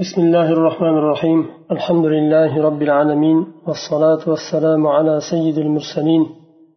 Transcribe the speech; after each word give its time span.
بسم 0.00 0.20
الله 0.20 0.48
الرحمن 0.52 0.94
الرحيم 0.98 1.40
الحمد 1.70 2.06
لله 2.06 2.62
رب 2.62 2.82
العالمين 2.82 3.38
والصلاة 3.66 4.22
والسلام 4.30 4.86
على 4.86 5.20
سيد 5.30 5.58
المرسلين 5.58 6.22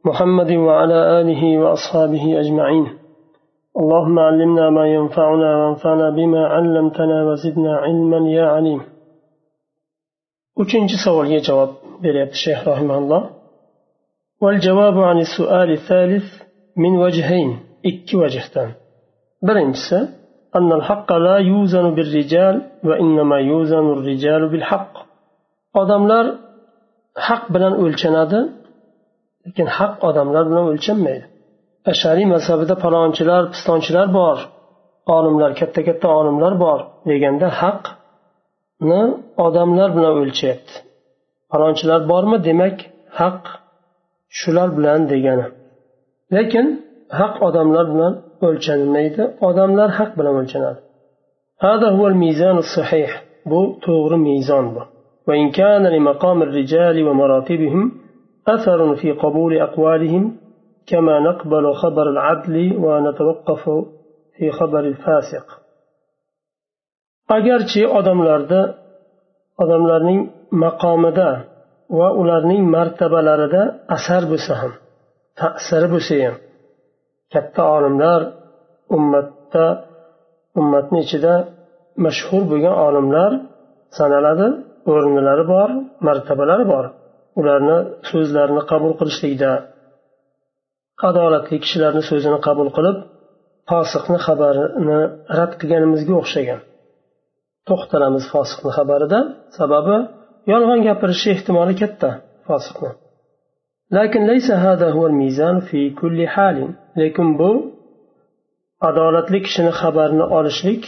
محمد 0.05 0.51
وعلى 0.51 0.99
آله 1.21 1.57
وأصحابه 1.57 2.39
أجمعين 2.41 2.85
اللهم 3.79 4.19
علمنا 4.19 4.69
ما 4.69 4.85
ينفعنا 4.87 5.49
وانفعنا 5.59 6.09
بما 6.09 6.47
علمتنا 6.47 7.17
وزدنا 7.27 7.73
علما 7.83 8.19
يا 8.37 8.45
عليم 8.45 8.81
uchinchi 10.61 10.97
savolga 11.05 11.39
javob 11.47 11.69
beryapti 12.03 12.37
shayx 12.43 12.59
rahimalloh 12.71 13.23
والجواب 14.41 14.97
عن 14.99 15.17
السؤال 15.19 15.69
الثالث 15.71 16.25
من 16.77 16.97
وجهين 17.03 17.49
ikki 17.89 18.15
vajhdan 18.21 18.69
birinchisi 19.47 20.22
أن 20.56 20.72
الحق 20.78 21.08
لا 21.26 21.36
يوزن 21.50 21.86
بالرجال 21.96 22.54
وإنما 22.88 23.36
يوزن 23.50 23.86
الرجال 23.96 24.42
بالحق 24.52 24.92
odamlar 25.82 26.26
haq 27.26 27.44
bilan 27.54 27.74
o'lchanadi 27.82 28.40
lekin 29.46 29.66
haq 29.78 29.94
odamlar 30.08 30.44
bilan 30.50 30.64
o'lchanmaydi 30.72 31.26
ashariy 31.92 32.26
mazhabida 32.34 32.74
palonchilar 32.84 33.42
pistonchilar 33.52 34.06
bor 34.18 34.38
olimlar 35.16 35.50
katta 35.60 35.80
katta 35.88 36.08
olimlar 36.20 36.52
bor 36.64 36.78
deganda 37.10 37.48
haqni 37.60 39.02
odamlar 39.46 39.88
bilan 39.96 40.14
o'lchyapti 40.22 40.74
palonchilar 41.52 42.00
bormi 42.12 42.38
demak 42.48 42.76
haq 43.20 43.40
shular 44.38 44.68
bilan 44.76 45.00
degani 45.12 45.46
lekin 46.36 46.66
haq 47.18 47.34
odamlar 47.48 47.86
bilan 47.94 48.12
o'lchanmaydi 48.46 49.22
odamlar 49.48 49.88
haq 49.98 50.10
bilan 50.18 50.34
o'lchanadi 50.42 50.80
هذا 51.66 51.88
هو 51.96 52.04
الميزان 52.12 52.56
الصحيح 52.64 53.10
bu 53.50 53.60
to'g'ri 53.86 54.16
mezon 54.28 54.66
bu 54.74 54.82
وإن 55.28 55.50
كان 55.50 55.86
لمقام 55.86 56.38
الرجال 56.42 56.96
ومراتبهم 57.08 57.92
أثر 58.54 58.80
في 59.00 59.12
قبول 59.12 59.52
أقوالهم 59.68 60.24
كما 60.86 61.20
نقبل 61.28 61.64
خبر 61.74 62.06
العدل 62.14 62.76
ونتوقف 62.84 63.64
في 64.36 64.50
خبر 64.58 64.80
الفاسق 64.80 65.46
agarchi 67.36 67.82
odamlarda 67.98 68.60
odamlarning 69.62 70.20
maqomida 70.64 71.30
va 71.98 72.08
ularning 72.20 72.62
martabalarida 72.76 73.62
asar 73.96 74.22
bo'lsa 74.30 74.52
ham 74.60 74.72
ta'siri 75.40 75.88
bo'lsa 75.94 76.14
ham 76.24 76.36
katta 77.33 77.63
olimlar 77.75 78.21
ummatda 78.97 79.65
ummatni 80.59 80.99
ichida 81.05 81.33
mashhur 82.05 82.43
bo'lgan 82.51 82.75
olimlar 82.87 83.31
sanaladi 83.97 84.47
o'rinlari 84.91 85.45
bor 85.53 85.69
martabalari 86.07 86.65
bor. 86.73 86.85
Ularni 87.39 87.77
so'zlarini 88.09 88.63
qabul 88.71 88.93
qilishlikda 88.99 89.51
adolatli 91.09 91.57
kishilarni 91.63 92.03
so'zini 92.09 92.39
qabul 92.47 92.69
qilib 92.77 92.97
fosiqni 93.69 94.17
xabarini 94.25 94.99
rad 95.37 95.51
qilganimizga 95.59 96.13
o'xshagan. 96.21 96.59
To'xtalamiz 97.67 98.25
fosiqni 98.33 98.71
xabarida. 98.77 99.19
Sababi 99.57 99.97
yolg'on 100.51 100.79
gapirishi 100.87 101.27
ehtimoli 101.35 101.73
katta 101.81 102.09
fosiqni. 102.47 102.91
Lekin 103.95 104.23
hada 104.65 104.87
huwa 104.95 105.09
mizan 105.21 105.55
fi 105.67 105.79
kulli 105.99 106.25
halin. 106.35 106.71
Lekin 107.01 107.29
bu 107.39 107.49
adolatli 108.89 109.39
kishini 109.45 109.71
xabarini 109.79 110.25
olishlik 110.37 110.83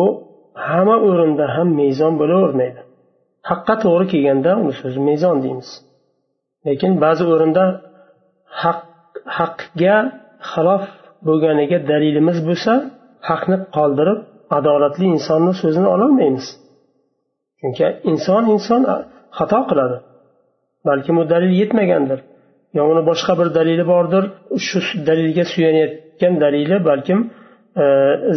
u 0.00 0.02
hamma 0.66 0.96
o'rinda 1.08 1.44
ham 1.56 1.68
mezon 1.80 2.12
bo'lavermaydi. 2.20 2.80
Haqqa 3.48 3.74
to'g'ri 3.84 4.06
kelganda 4.12 4.50
uni 4.62 4.74
so'zi 4.80 5.00
mezon 5.10 5.36
deymiz. 5.44 5.70
Lekin 6.66 6.92
ba'zi 7.04 7.24
o'rinda 7.34 7.64
haq 8.62 8.80
haqga 9.38 9.96
xilof 10.50 10.84
bo'lganiga 11.26 11.78
dalilimiz 11.90 12.38
bo'lsa 12.48 12.72
haqni 13.28 13.56
qoldirib 13.76 14.18
adolatli 14.58 15.06
insonni 15.14 15.52
so'zini 15.62 15.88
ololmaymiz. 15.94 16.46
Chunki 17.60 17.86
inson 18.10 18.42
inson 18.54 18.82
xato 19.38 19.60
qiladi. 19.70 19.96
Balkim 20.88 21.16
u 21.22 21.24
dalil 21.32 21.52
yetmagandir. 21.60 22.20
Yo 22.76 22.82
uni 22.92 23.02
boshqa 23.10 23.32
bir 23.40 23.48
dalili 23.58 23.84
bordir. 23.92 24.24
Shu 24.66 24.78
dalilga 25.08 25.44
suyanayotgan 25.52 26.34
dalili 26.44 26.76
balkim 26.88 27.20
e, 27.82 27.84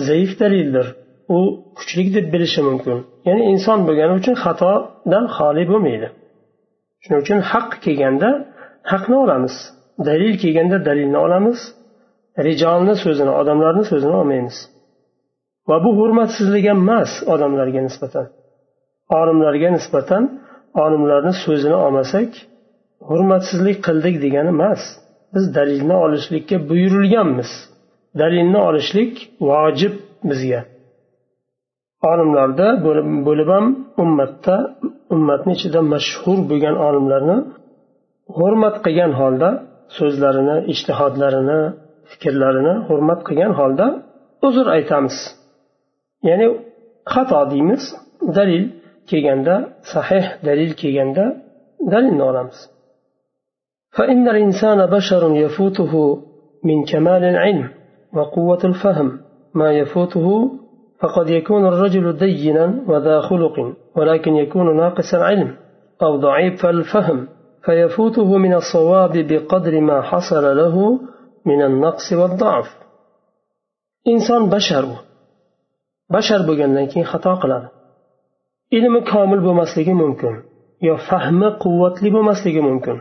zaif 0.08 0.32
dalildir. 0.42 0.88
U 1.36 1.40
kuchli 1.78 2.04
deb 2.16 2.28
bilishi 2.34 2.62
mumkin. 2.70 2.98
Ya'ni 3.28 3.44
inson 3.52 3.80
bo'lgani 3.88 4.14
uchun 4.20 4.36
xatodan 4.44 5.26
xoli 5.38 5.64
bo'lmaydi. 5.72 6.08
Shuning 7.04 7.20
uchun 7.26 7.40
haq 7.52 7.70
kelganda 7.86 8.30
haqni 8.92 9.16
olamiz. 9.26 9.56
Dalil 10.08 10.34
kelganda 10.44 10.78
dalilni 10.88 11.20
olamiz. 11.26 11.60
Rijolni 12.48 12.96
so'zini 13.04 13.32
odamlarni 13.42 13.84
so'zini 13.92 14.16
olmaymiz. 14.22 14.58
Va 15.70 15.78
bu 15.84 15.90
hurmatsizlik 16.00 16.66
ham 16.70 16.80
emas 16.86 17.12
odamlarga 17.34 17.82
nisbatan. 17.88 18.26
Olimlarga 19.20 19.70
nisbatan 19.78 20.24
olimlarni 20.84 21.34
so'zini 21.46 21.78
olmasak 21.86 22.30
hurmatsizlik 23.10 23.78
qildik 23.88 24.16
degani 24.26 24.52
emas. 24.56 24.82
Biz 25.34 25.46
dalilni 25.58 25.96
olishlikka 26.06 26.56
buyurilganmiz. 26.70 27.52
Dalilni 28.22 28.60
olishlik 28.70 29.14
vojib 29.50 29.94
bizga 30.30 30.62
olimlarda 32.12 32.68
bo'lib 33.28 33.50
ham 33.56 33.66
ummatda 34.04 34.56
ummatni 35.16 35.52
ichida 35.58 35.80
mashhur 35.94 36.40
bo'lgan 36.50 36.76
olimlarni 36.88 37.38
hurmat 38.38 38.76
qilgan 38.86 39.12
holda 39.20 39.50
so'zlarini 39.98 40.58
ishtihodlarini 40.74 41.60
fikrlarini 42.12 42.74
hurmat 42.88 43.20
qilgan 43.28 43.52
holda 43.60 43.88
uzr 44.48 44.66
aytamiz. 44.78 45.18
Ya'ni 46.30 46.48
xato 47.14 47.42
deymiz. 47.52 47.84
Dalil 48.38 48.64
kelganda 49.10 49.56
sahih 49.94 50.26
dalil 50.48 50.72
kelganda 50.82 51.26
dalilni 51.94 52.24
olamiz. 52.32 52.60
فإن 53.98 54.30
الإنسان 54.30 54.86
بشر 54.86 55.36
يفوته 55.36 56.22
من 56.64 56.86
كمال 56.86 57.24
العلم 57.24 57.70
وقوة 58.14 58.60
الفهم. 58.64 59.20
ما 59.54 59.72
يفوته 59.72 60.52
فقد 61.02 61.30
يكون 61.30 61.66
الرجل 61.66 62.18
دينا 62.18 62.84
وذا 62.88 63.22
خلق 63.22 63.74
ولكن 63.96 64.36
يكون 64.36 64.78
ناقص 64.78 65.14
العلم 65.14 65.56
أو 66.04 66.18
ضعيف 66.18 66.66
الفهم. 66.66 67.28
فيفوته 67.66 68.38
من 68.38 68.54
الصواب 68.54 69.12
بقدر 69.18 69.82
ما 69.82 70.02
حصل 70.02 70.58
له 70.58 71.00
من 71.46 71.62
النقص 71.62 72.14
والضعف. 72.14 72.68
إنسان 74.08 74.50
بشر 74.50 74.86
bashar 76.14 76.42
bo'lgandan 76.48 76.86
keyin 76.92 77.08
xato 77.12 77.34
qiladi 77.44 77.68
ilmi 78.78 79.02
komil 79.12 79.40
bo'lmasligi 79.48 79.94
mumkin 80.04 80.34
yo 80.88 80.96
fahmi 81.10 81.50
quvvatli 81.64 82.10
mumkin 82.70 82.98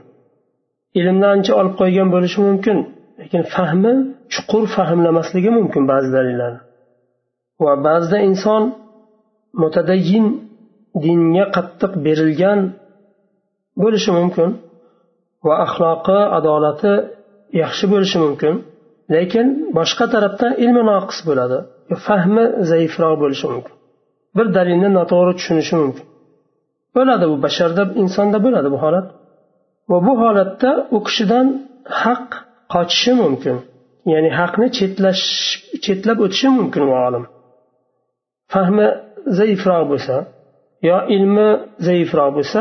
ilmni 1.01 1.27
ancha 1.35 1.53
olib 1.61 1.75
qo'ygan 1.81 2.09
bo'lishi 2.15 2.39
mumkin 2.49 2.79
lekin 3.21 3.43
fahmi 3.55 3.93
chuqur 4.35 4.65
fahmlamasligi 4.77 5.51
mumkin 5.59 5.83
ba'zi 5.93 6.09
dalillarni 6.17 6.61
va 7.65 7.73
ba'zida 7.87 8.19
inson 8.31 8.63
mutadayyin 9.63 10.27
dinga 11.05 11.45
qattiq 11.57 11.93
berilgan 12.07 12.61
bo'lishi 13.83 14.11
mumkin 14.19 14.49
va 15.47 15.55
axloqi 15.67 16.21
adolati 16.39 16.93
yaxshi 17.63 17.85
bo'lishi 17.93 18.19
mumkin 18.25 18.55
lekin 19.15 19.47
boshqa 19.79 20.05
tarafdan 20.15 20.53
ilmi 20.65 20.83
noqis 20.91 21.21
bo'ladi 21.29 21.59
fahmi 22.07 22.45
zaifroq 22.71 23.15
bo'lishi 23.23 23.47
mumkin. 23.53 23.75
Bir 24.37 24.47
dalilni 24.57 24.89
noto'g'ri 24.99 25.33
tushunishi 25.39 25.75
mumkin. 25.83 26.07
Bo'ladi 26.97 27.25
bu 27.33 27.37
basharda 27.45 27.83
insonda 28.03 28.39
bo'ladi 28.47 28.69
bu 28.75 28.79
holat. 28.85 29.07
Va 29.91 29.99
bu 30.07 30.13
holatda 30.23 30.71
u 30.97 30.99
kishidan 31.07 31.47
haq 32.03 32.27
qochishi 32.75 33.13
mumkin 33.23 33.57
ya'ni 34.13 34.31
haqni 34.39 34.67
chetlash 34.79 35.25
chetlab 35.85 36.19
o'tishi 36.25 36.49
mumkin 36.59 36.83
u 36.91 36.93
olim 37.07 37.25
fahmi 38.53 38.87
zaifroq 39.39 39.83
bo'lsa 39.93 40.17
yo 40.89 40.97
ilmi 41.17 41.49
zaifroq 41.87 42.31
bo'lsa 42.39 42.61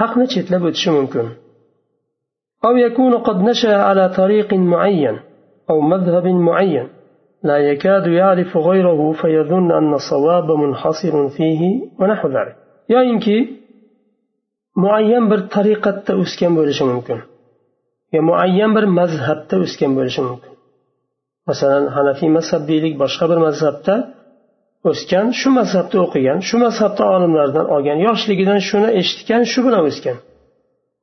haqni 0.00 0.24
chetlab 0.34 0.62
o'tishi 0.68 0.90
mumkin 0.98 1.26
أو 2.66 2.76
يكون 2.76 3.14
قد 3.18 3.38
نشأ 3.42 3.74
على 3.88 4.08
طريق 4.08 4.54
معين 4.54 5.16
أو 5.70 5.80
مذهب 5.80 6.26
معين 6.26 6.88
لا 7.42 7.56
يكاد 7.70 8.06
يعرف 8.06 8.56
غيره 8.56 9.12
فيظن 9.12 9.72
أن 9.72 9.94
الصواب 9.94 10.50
منحصر 10.50 11.28
فيه 11.28 11.62
ونحو 12.00 12.28
ذلك 12.28 12.56
yoyinki 12.88 13.61
muayyan 14.82 15.24
bir 15.30 15.40
tariqatda 15.54 16.12
o'sgan 16.22 16.52
bo'lishi 16.58 16.84
mumkin. 16.90 17.18
Yo 18.14 18.20
muayyan 18.30 18.70
bir 18.76 18.84
mazhabda 18.98 19.54
o'sgan 19.64 19.92
bo'lishi 19.98 20.22
mumkin. 20.28 20.52
Masalan 21.48 21.84
hanafiy 21.96 22.30
mazhab 22.38 22.62
deylik 22.70 22.94
boshqa 23.02 23.24
bir 23.30 23.38
mazhabda 23.46 23.94
o'sgan 24.90 25.26
shu 25.40 25.48
mazhabda 25.58 25.96
o'qigan 26.04 26.38
shu 26.48 26.56
mazhabda 26.64 27.02
olimlardan 27.14 27.66
olgan 27.74 27.98
yoshligidan 28.06 28.60
shuni 28.68 28.88
eshitgan 29.00 29.42
shu 29.52 29.60
bilan 29.66 29.82
o'sgan. 29.90 30.16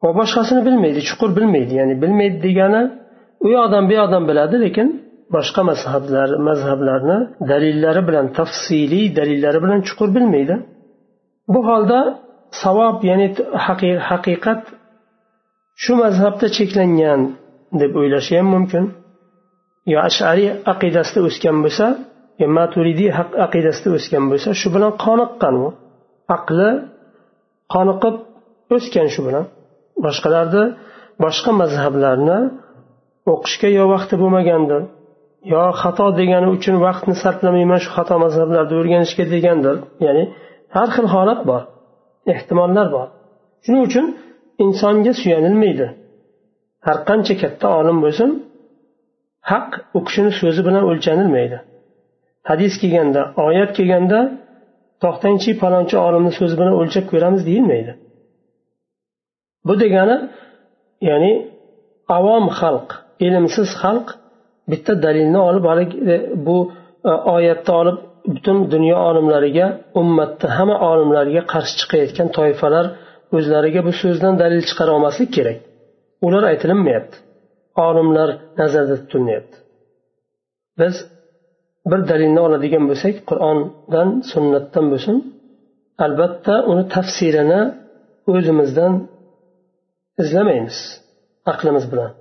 Va 0.03 0.09
boshqasini 0.19 0.61
bilmaydi 0.67 0.99
chuqur 1.09 1.29
bilmaydi. 1.37 1.71
Ya'ni 1.79 1.95
bilmaydi 2.03 2.37
degani 2.47 2.83
u 3.45 3.47
yoqdan 3.57 3.83
bu 3.89 3.93
yoqdan 3.99 4.23
biladi 4.29 4.55
lekin 4.65 4.87
boshqa 5.35 5.61
mazhablar 5.69 6.29
mazhablarni 6.47 7.17
dalillari 7.51 8.01
bilan 8.07 8.25
tafsiliy 8.37 9.05
dalillari 9.19 9.59
bilan 9.63 9.79
chuqur 9.87 10.09
bilmaydi. 10.15 10.55
Bu 11.53 11.59
holda 11.69 11.99
savob 12.61 12.97
ya'ni 13.09 13.27
haqiqat 14.09 14.61
shu 15.83 15.93
mazhabda 16.03 16.47
cheklangan 16.57 17.21
deb 17.81 17.91
o'ylashi 17.99 18.33
ham 18.39 18.47
mumkin. 18.55 18.85
Yo 19.91 19.97
ashariy 20.09 20.49
aqidasida 20.73 21.19
o'sgan 21.27 21.57
bo'lsa 21.63 21.85
yo 22.41 22.47
maturidiy 22.57 23.11
aqidasida 23.45 23.89
o'sgan 23.97 24.23
bo'lsa 24.31 24.49
shu 24.61 24.67
bilan 24.75 24.91
qoniqqan 25.05 25.55
u. 25.65 25.67
Aqli 26.37 26.69
qoniqib 27.73 28.15
o'sgan 28.75 29.07
shu 29.13 29.21
bilan. 29.27 29.45
Boshqalarni 30.05 30.63
boshqa 31.23 31.51
mazhablarni 31.61 32.39
o'qishga 33.33 33.69
yo 33.79 33.83
vaqti 33.93 34.15
bo'lmagandir 34.21 34.81
yo 35.53 35.61
xato 35.81 36.05
degani 36.19 36.47
uchun 36.55 36.75
vaqtni 36.85 37.15
sarflamayman 37.23 37.79
shu 37.83 37.89
xato 37.97 38.15
mazhablarni 38.25 38.75
o'rganishga 38.81 39.25
degandir. 39.33 39.75
Ya'ni 40.05 40.23
har 40.75 40.87
xil 40.95 41.07
holat 41.15 41.41
bor. 41.49 41.61
Ehtimollar 42.33 42.87
bor. 42.95 43.07
Shuning 43.63 43.83
uchun 43.89 44.05
insonga 44.63 45.13
suyanilmaydi. 45.21 45.87
Har 46.85 46.97
qancha 47.09 47.33
katta 47.41 47.67
olim 47.79 47.97
bo'lsin 48.05 48.29
haq 49.51 49.69
u 49.97 49.99
kishini 50.07 50.31
so'zi 50.41 50.61
bilan 50.67 50.83
o'lchanilmaydi. 50.91 51.57
Hadis 52.49 52.73
kelganda 52.81 53.21
oyat 53.47 53.71
kelganda 53.77 54.19
to'xtangchi 55.03 55.51
palonchi 55.61 55.95
olimni 56.07 56.31
so'zi 56.39 56.55
bilan 56.59 56.73
o'lchab 56.81 57.05
ko'ramiz 57.11 57.41
deyilmaydi. 57.49 57.91
Bu 59.67 59.73
degani 59.83 60.17
ya'ni 61.09 61.33
avom 62.17 62.45
xalq 62.59 62.89
ilmsiz 63.25 63.69
xalq 63.81 64.07
bitta 64.71 64.93
dalilni 65.05 65.39
olib 65.49 65.65
haligi 65.71 65.97
e, 66.13 66.15
bu 66.45 66.57
e, 67.09 67.11
oyatni 67.35 67.73
olib 67.81 67.97
butun 68.35 68.57
dunyo 68.73 68.97
olimlariga 69.09 69.67
ummatni 70.01 70.47
hamma 70.57 70.75
olimlarga 70.91 71.41
qarshi 71.53 71.73
chiqayotgan 71.81 72.27
toifalar 72.37 72.85
o'zlariga 73.37 73.81
bu 73.87 73.91
so'zdan 74.01 74.33
dalil 74.41 74.61
chiqara 74.69 74.91
olmaslik 74.97 75.29
kerak. 75.37 75.57
Ular 76.25 76.43
aytilinmayapti. 76.51 77.15
Olimlar 77.87 78.29
nazarda 78.59 78.95
tutilmayapti 79.01 79.57
biz 80.79 80.95
bir 81.91 82.01
dalilni 82.11 82.41
oladigan 82.47 82.83
bo'lsak 82.89 83.15
qur'ondan 83.29 84.09
sunnatdan 84.31 84.85
bo'lsin 84.93 85.15
albatta 86.05 86.55
uni 86.71 86.83
tafsirini 86.95 87.61
o'zimizdan 88.33 88.93
izlamaymiz 90.23 90.77
aqlimiz 91.51 91.85
bilan. 91.91 92.11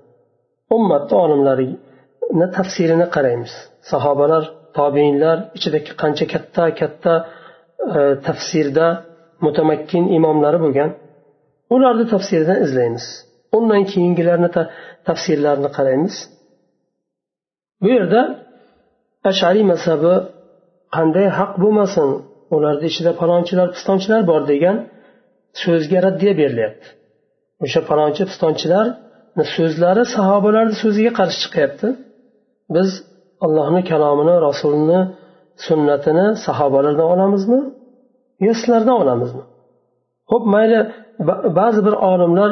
Ummatni 0.77 1.15
olimlarini 1.25 2.47
tafsirini 2.57 3.07
qaraymiz. 3.15 3.53
Sahobalar 3.91 4.45
tobeinlar 4.79 5.37
ichidagi 5.57 5.91
qancha 6.03 6.27
katta 6.35 6.65
katta 6.81 7.15
e, 7.97 8.01
tafsirda 8.27 8.87
mutamakkin 9.45 10.05
imomlari 10.19 10.59
bo'lgan. 10.65 10.91
Ularni 11.75 12.05
tafsiridan 12.15 12.59
izlaymiz. 12.67 13.07
Undan 13.57 13.83
keyingilarni 13.93 14.49
tafsirlarini 15.09 15.71
qaraymiz. 15.77 16.15
Bu 17.83 17.89
yerda 17.97 18.21
ashariy 19.31 19.65
mazhabi 19.73 20.15
qanday 20.97 21.27
haq 21.39 21.53
bo'lmasin 21.63 22.09
ularni 22.57 22.87
ichida 22.93 23.13
palonchilar 23.21 23.69
pistonchilar 23.75 24.21
bor 24.31 24.43
degan 24.53 24.77
so'zga 25.63 25.99
raddiya 26.07 26.35
berilyapti. 26.41 26.87
O'sha 27.65 27.81
palonchi 27.91 28.23
pistonchilarni 28.31 29.45
so'zlari 29.57 30.05
sahobalarni 30.17 30.75
so'ziga 30.83 31.13
qarshi 31.21 31.39
chiqyapti. 31.45 31.89
Biz 32.75 32.89
allohni 33.44 33.82
kalomini 33.90 34.35
rasulini 34.49 35.00
sunnatini 35.67 36.26
sahobalardan 36.46 37.06
olamizmi? 37.14 37.61
Yo 38.46 38.52
sizlardan 38.61 38.96
olamizmi? 39.02 39.44
Ho'p 40.31 40.44
mayli 40.55 40.81
ba'zi 41.58 41.81
bir 41.87 41.94
olimlar 42.11 42.50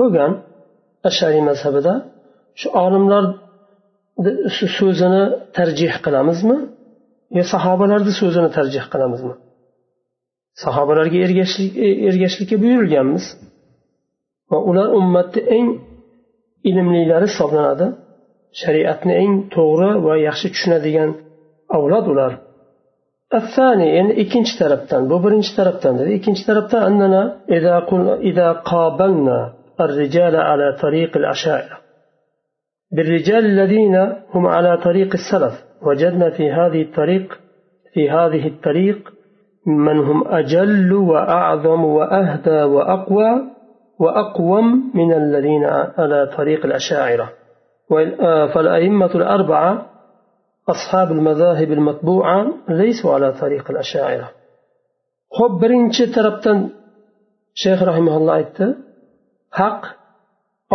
bo'lgan 0.00 0.32
ashariy 1.08 1.42
mazhabida 1.50 1.92
shu 2.60 2.68
olimlar 2.84 3.24
so'zini 4.78 5.22
tarjih 5.56 5.94
qilamizmi? 6.04 6.58
Yo 7.36 7.44
sahobalarni 7.54 8.12
so'zini 8.20 8.50
tarjih 8.56 8.84
qilamizmi? 8.92 9.34
Sahobalarga 10.64 11.16
e, 11.86 11.88
ergashishlikka 12.08 12.56
buyurilganmiz 12.64 13.24
va 14.50 14.58
ular 14.70 14.86
ummatni 14.98 15.40
eng 15.56 15.68
ilmlilari 16.70 17.26
hisoblanadi. 17.30 17.86
Shariatni 18.60 19.12
eng 19.22 19.34
to'g'ri 19.56 19.90
va 20.06 20.14
yaxshi 20.28 20.48
tushunadigan 20.54 21.10
avlod 21.76 22.06
ular. 22.14 22.32
يعني 23.32 24.12
ikkinchi 24.22 24.58
tarafdan 24.58 25.10
bu 25.10 25.16
birinchi 25.24 25.52
tarafdan 25.56 25.98
dedi. 25.98 26.10
Ikkinchi 26.18 26.42
أننا 26.88 27.22
إذا 27.56 27.74
إذا 28.30 28.48
قابلنا 28.52 29.38
الرجال 29.80 30.36
على 30.36 30.76
طريق 30.82 31.16
الأشاعرة 31.16 31.76
بالرجال 32.96 33.44
الذين 33.44 33.96
هم 34.34 34.46
على 34.46 34.76
طريق 34.76 35.10
السلف 35.20 35.54
وجدنا 35.86 36.30
في 36.30 36.50
هذه 36.50 36.82
الطريق 36.82 37.38
في 37.94 38.10
هذه 38.10 38.46
الطريق 38.48 38.98
من 39.66 39.98
هم 39.98 40.28
أجل 40.28 40.92
وأعظم 40.92 41.84
وأهدى 41.84 42.62
وأقوى 42.62 43.32
وأقوم 43.98 44.92
من 44.94 45.12
الذين 45.12 45.64
على 45.98 46.30
طريق 46.36 46.66
الأشاعرة 46.66 47.32
فالأئمة 48.53 49.11
الأربعة 49.15 49.71
أصحاب 50.73 51.11
المذاهب 51.11 51.71
المطبوعة 51.71 52.39
ليسوا 52.69 53.13
على 53.15 53.27
طريق 53.41 53.65
الأشاعرة 53.71 54.27
خب 55.37 55.51
برينشي 55.61 56.05
تربتن 56.15 56.59
شيخ 57.63 57.79
رحمه 57.89 58.17
الله 58.17 58.33
aytdi 58.41 58.65
haq 59.59 59.81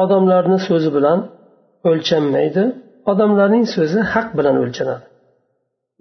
odamlarni 0.02 0.58
so'zi 0.68 0.90
bilan 0.96 1.18
o'lchanmaydi 1.90 2.64
odamlarning 3.10 3.64
so'zi 3.76 4.00
haq 4.12 4.28
bilan 4.38 4.56
o'lchanadi 4.62 5.04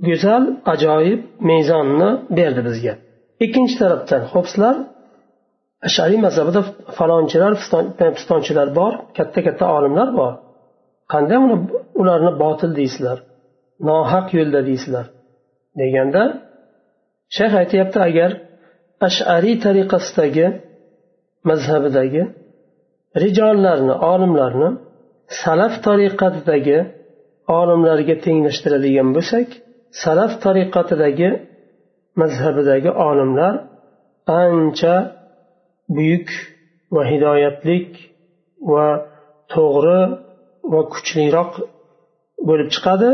go'zal 0.08 0.44
ajoyib 0.74 1.22
mezonni 1.50 2.10
berdi 2.38 2.62
bizga 2.68 2.94
ikkinchi 3.46 3.76
tarafdan 3.82 4.22
ho'p 4.34 4.46
sizlar 4.52 4.76
ashariy 5.88 6.20
mazhabida 6.26 6.62
falonchilar 6.98 7.52
pistonchilar 8.18 8.68
bor 8.80 8.94
katta 9.18 9.40
katta 9.48 9.66
olimlar 9.78 10.10
bor 10.20 10.34
qanday 11.13 11.39
uni 11.47 11.57
ularni 12.01 12.33
botil 12.43 12.71
deysizlar? 12.79 13.19
Nohaq 13.89 14.27
yo'lda 14.39 14.61
deysizlar? 14.69 15.07
Deganda 15.81 16.23
shayx 17.37 17.53
aytyapti 17.63 17.99
agar 18.09 18.31
ashariy 19.09 19.57
tariqasidagi 19.65 20.47
mazhabidagi 21.49 22.23
rijollarni 23.23 23.95
olimlarni 24.13 24.69
salaf 25.43 25.75
tariqatidagi 25.87 26.79
olimlarga 27.61 28.15
tenglashtiradigan 28.27 29.09
bo'lsak 29.17 29.49
salaf 30.03 30.33
tariqatidagi 30.45 31.31
mazhabidagi 32.21 32.91
olimlar 33.09 33.55
ancha 34.43 34.95
buyuk 35.97 36.29
va 36.95 37.03
hidoyatlik 37.13 37.89
va 38.73 38.87
to'g'ri 39.55 40.01
va 40.73 40.81
kuchliroq 40.93 41.53
bo'lib 42.49 42.69
chiqadi 42.75 43.11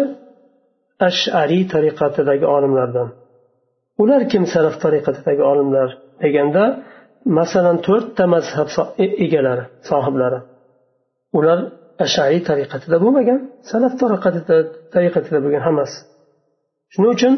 ashariy 1.08 1.62
tariqatidagi 1.74 2.46
olimlardan. 2.56 3.08
Ular 4.02 4.20
kim 4.32 4.42
salaf 4.54 4.74
tariqatidagi 4.84 5.42
olimlar 5.52 5.88
deganda 6.22 6.64
masalan 7.38 7.76
to'rtta 7.86 8.24
mazhab 8.34 8.68
e, 9.04 9.06
egalari 9.24 9.64
sohiblari. 9.90 10.38
Ular 11.38 11.58
ashariy 12.06 12.40
tariqatida 12.50 12.96
bo'lmagan 13.04 13.38
salaf 13.70 13.92
tariqatida 14.02 14.56
tariqatida 14.94 15.38
bo'lgan 15.44 15.62
hammasi. 15.68 15.98
Shuning 16.92 17.10
uchun 17.16 17.34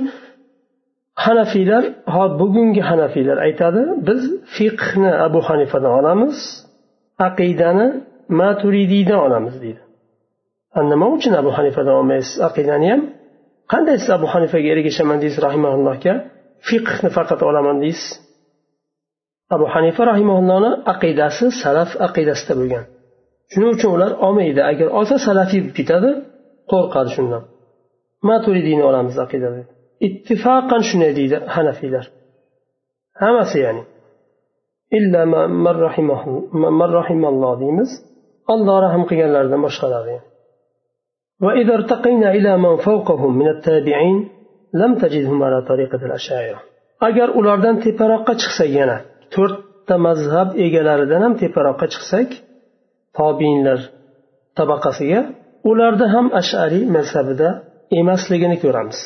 hanafiylar 1.24 1.84
bugungi 2.40 2.82
hanafiylar 2.90 3.36
aytadi 3.46 3.82
biz 4.08 4.22
fiqhni 4.56 5.12
abu 5.26 5.40
hanifadan 5.48 5.92
olamiz 6.00 6.36
aqidani 7.28 7.86
maturidiydan 8.40 9.18
olamiz 9.26 9.54
deydi. 9.64 9.83
Nima 10.92 11.06
uchun 11.16 11.32
abu 11.42 11.50
hanifadan 11.58 11.94
olmaysiz 12.00 12.34
aqidani 12.48 12.86
ham 12.92 13.02
qanday 13.72 13.96
siz 14.02 14.10
abu 14.18 14.26
hanifaga 14.34 14.68
ergashaman 14.74 15.18
deysiz 15.22 15.40
rahimaullohga 15.46 16.14
fiqhni 16.68 17.10
faqat 17.16 17.40
olaman 17.48 17.76
deysiz? 17.84 18.08
Abu 19.54 19.66
hanifa 19.74 20.02
rahimaullohni 20.12 20.70
aqidasi 20.92 21.44
salaf 21.62 21.90
aqidasida 22.06 22.54
bo'lgan. 22.60 22.84
Shuning 23.52 23.70
uchun 23.76 23.90
ular 23.96 24.12
olmaydi. 24.26 24.60
Agar 24.70 24.88
olsa 24.98 25.16
salafiy 25.26 25.60
bo'lib 25.62 25.74
ketadi 25.78 26.10
qo'rqadi 26.72 27.10
shundan. 27.16 27.42
Maturidiyni 28.28 28.84
olamiz 28.90 29.16
aqida 29.24 29.48
ittifoqan 30.06 30.82
shunday 30.88 31.12
deydi 31.18 31.36
hanafiylar. 31.54 32.04
Hammasi 33.22 33.56
ya'ni. 33.64 33.82
Illa 34.98 35.20
man 36.80 36.90
rahimalloh 36.98 37.54
deymiz. 37.62 37.90
Olloh 38.52 38.76
rahm 38.86 39.02
qilganlardan 39.10 39.60
boshqalari. 39.66 40.16
وإذا 41.42 41.74
ارتقينا 41.74 42.30
إلى 42.30 42.56
من 42.58 42.76
فوقهم 42.76 43.38
من 43.38 43.48
التابعين 43.48 44.28
لم 44.74 44.94
تجدهم 44.94 45.42
على 45.42 45.62
طريقة 45.62 46.06
الأشاعرة 46.06 46.60
agar 47.08 47.28
ulardan 47.38 47.76
teparoqqa 47.84 48.32
chiqsak 48.40 48.70
yana 48.78 48.96
to'rtta 49.34 49.96
mazhab 50.06 50.48
egalaridan 50.64 51.20
ham 51.26 51.34
teparoqqa 51.42 51.86
chiqsak 51.94 52.28
tobiinlar 53.18 53.80
tabaqasiga 54.58 55.20
ularda 55.70 56.06
ham 56.14 56.26
ashariy 56.40 56.84
mazhabida 56.96 57.48
emasligini 58.00 58.56
ko'ramiz 58.64 59.00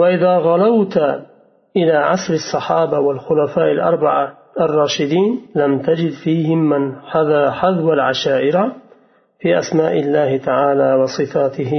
وإذا 0.00 0.32
غلوت 0.48 0.96
إلى 1.76 1.92
عصر 2.10 2.32
الصحابة 2.34 2.98
والخلفاء 3.06 3.72
الأربعة 3.72 4.24
الراشدين 4.60 5.46
لم 5.54 5.72
تجد 5.78 6.12
فيهم 6.24 6.68
من 6.72 6.82
حذا 7.10 7.50
حذو 7.50 7.92
العشائر 7.92 8.72
في 9.41 9.59
أسماء 9.59 9.93
الله 9.99 10.37
تعالى 10.37 10.93
وصفاته 11.01 11.73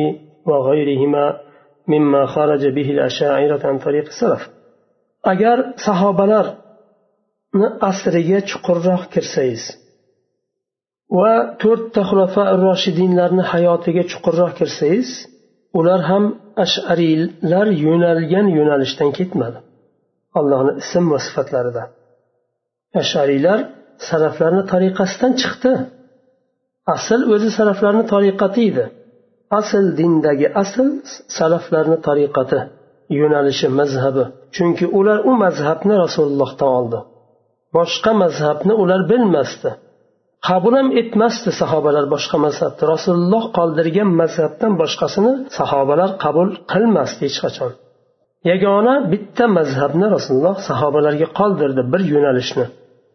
وغيرهما 0.46 1.40
مما 1.88 2.26
خرج 2.26 2.66
به 2.66 2.90
الأشاعرة 2.90 3.66
عن 3.66 3.78
طريق 3.78 4.06
السلف 4.06 4.42
agar 5.32 5.58
sahobalarni 5.86 7.68
asriga 7.90 8.38
chuqurroq 8.50 9.02
kirsangiz 9.14 9.62
va 11.18 11.34
to'rtta 11.62 12.02
xulafa 12.10 12.44
roshidinlarni 12.66 13.44
hayotiga 13.52 14.02
chuqurroq 14.12 14.52
kirsangiz 14.60 15.08
ular 15.78 16.00
ham 16.10 16.24
ashariylar 16.64 17.66
yo'nalgan 17.86 18.46
yo'nalishdan 18.58 19.10
ketmadi 19.18 19.58
allohni 20.38 20.72
ism 20.82 21.04
va 21.12 21.18
sifatlarida 21.26 21.82
ashariylar 23.02 23.58
salaflarni 24.08 24.62
tariqasidan 24.72 25.32
chiqdi 25.42 25.72
Asl 26.95 27.21
o'zi 27.33 27.49
salaflarni 27.57 28.03
tariqati 28.13 28.61
edi. 28.69 28.85
Asl 29.59 29.85
dindagi 29.99 30.47
asl 30.61 30.87
salaflarni 31.37 31.97
tariqati 32.07 32.59
yo'nalishi 33.19 33.67
mazhabi. 33.79 34.23
Chunki 34.55 34.85
ular 34.99 35.19
u 35.29 35.31
mazhabni 35.43 35.95
rasulullohdan 36.03 36.69
oldi. 36.79 36.99
Boshqa 37.77 38.11
mazhabni 38.23 38.73
ular 38.83 39.01
bilmasdi. 39.11 39.69
Qabul 40.47 40.73
ham 40.79 40.89
etmasdi 41.01 41.49
sahobalar 41.61 42.05
boshqa 42.13 42.37
mazhabni 42.45 42.83
rasululloh 42.93 43.43
qoldirgan 43.57 44.09
mazhabdan 44.21 44.71
boshqasini 44.81 45.33
sahobalar 45.57 46.09
qabul 46.23 46.49
qilmasdi 46.73 47.21
hech 47.27 47.39
qachon. 47.45 47.71
Yagona 48.51 48.93
bitta 49.11 49.45
mazhabni 49.57 50.07
rasululloh 50.15 50.55
sahobalarga 50.69 51.27
qoldirdi 51.39 51.81
bir 51.93 52.01
yo'nalishni. 52.13 52.65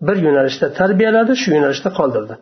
Bir 0.06 0.16
yo'nalishda 0.26 0.66
tarbiyaladi 0.80 1.32
shu 1.42 1.48
yo'nalishda 1.56 1.90
qoldirdi. 2.00 2.34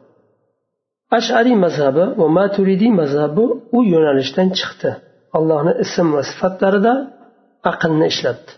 Ashariy 1.19 1.57
mazhabi 1.65 2.05
va 2.21 2.27
maturidiy 2.39 2.93
mazhabi 3.01 3.45
u 3.77 3.79
yo'nalishdan 3.93 4.49
chiqdi. 4.59 4.91
Allohni 5.39 5.73
ism 5.85 6.07
va 6.17 6.23
sifatlarida 6.31 6.93
aqlni 7.71 8.07
ishlatdi. 8.13 8.51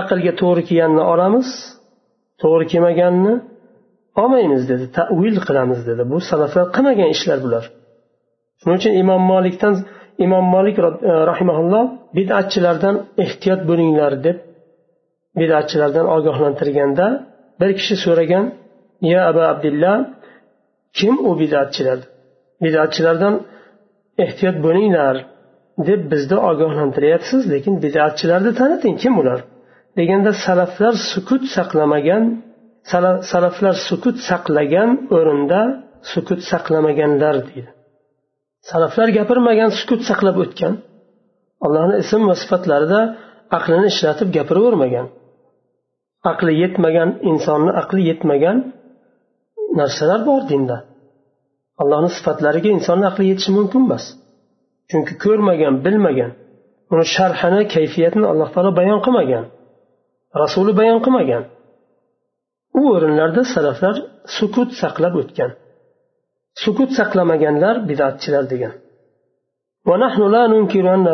Aqlga 0.00 0.32
to'g'ri 0.40 0.62
kelganini 0.68 1.04
olamiz 1.12 1.48
to'g'ri 2.42 2.64
kelmaganini 2.72 3.34
olmaymiz 4.22 4.62
dedi 4.70 4.84
tavil 4.98 5.36
qilamiz 5.46 5.80
dedi. 5.88 6.02
Bu 6.12 6.18
salaflar 6.30 6.66
qilmagan 6.76 7.08
ishlar 7.16 7.38
bular. 7.44 7.64
Shuning 8.60 8.76
uchun 8.80 8.92
imom 9.02 9.22
molikdan 9.32 9.74
imom 10.24 10.44
molik 10.54 10.76
e, 10.78 10.82
rahimaulloh 11.30 11.84
bidatchilardan 12.16 12.94
ehtiyot 13.24 13.60
bo'linglar 13.70 14.12
deb 14.26 14.36
bidatchilardan 15.40 16.06
ogohlantirganda 16.16 17.06
bir 17.60 17.70
kishi 17.78 17.94
so'ragan 18.04 18.44
ya 19.12 19.20
abu 19.30 19.42
abdillah 19.52 19.96
kim 20.98 21.14
u 21.28 21.32
bidatchilar? 21.40 21.98
Bidatchilardan 22.64 23.34
ehtiyot 24.24 24.56
bo'linglar 24.66 25.16
deb 25.88 26.00
bizni 26.12 26.38
ogohlantiryapsiz 26.50 27.42
lekin 27.52 27.74
bidatchilarni 27.84 28.52
taniting 28.60 28.96
kim 29.02 29.14
ular? 29.22 29.40
Deganda 29.98 30.32
salaflar 30.46 30.94
sukut 31.12 31.42
saqlamagan 31.56 32.24
salaflar 33.32 33.74
sukut 33.88 34.16
saqlagan 34.28 34.90
o'rinda 35.16 35.60
sukut 36.12 36.40
saqlamaganlar 36.50 37.34
deydi. 37.46 37.70
Salaflar 38.70 39.08
gapirmagan 39.18 39.70
sukut 39.80 40.00
saqlab 40.08 40.36
o'tgan 40.44 40.74
allohni 41.66 41.94
ism 42.04 42.22
va 42.30 42.34
sifatlarida 42.42 43.00
aqlini 43.58 43.86
ishlatib 43.92 44.28
gapiravermagan. 44.36 45.06
Aqli 46.30 46.52
yetmagan 46.62 47.10
insonni 47.30 47.72
aqli 47.82 48.00
yetmagan 48.10 48.56
narsalar 49.79 50.21
bor 50.29 50.41
dinda 50.51 50.77
allohni 51.81 52.09
sifatlariga 52.17 52.69
insonni 52.77 53.05
aqli 53.11 53.23
yetishi 53.31 53.51
mumkin 53.57 53.81
emas 53.87 54.05
chunki 54.89 55.13
ko'rmagan 55.23 55.75
bilmagan 55.85 56.31
uni 56.93 57.05
sharhini 57.15 57.61
kayfiyatini 57.73 58.25
alloh 58.31 58.49
taolo 58.53 58.71
bayon 58.79 58.99
qilmagan 59.05 59.45
rasuli 60.43 60.71
bayon 60.79 60.99
qilmagan 61.05 61.43
u 62.79 62.81
o'rinlarda 62.93 63.41
salaflar 63.53 63.95
sukut 64.37 64.69
saqlab 64.81 65.13
o'tgan 65.21 65.51
sukut 66.63 66.89
saqlamaganlar 66.99 67.75
bidatchilar 67.89 68.45
degan 68.53 68.73
ونحن 69.89 70.21
لا 70.35 70.43
ننكر 70.47 70.85
أن 70.95 71.05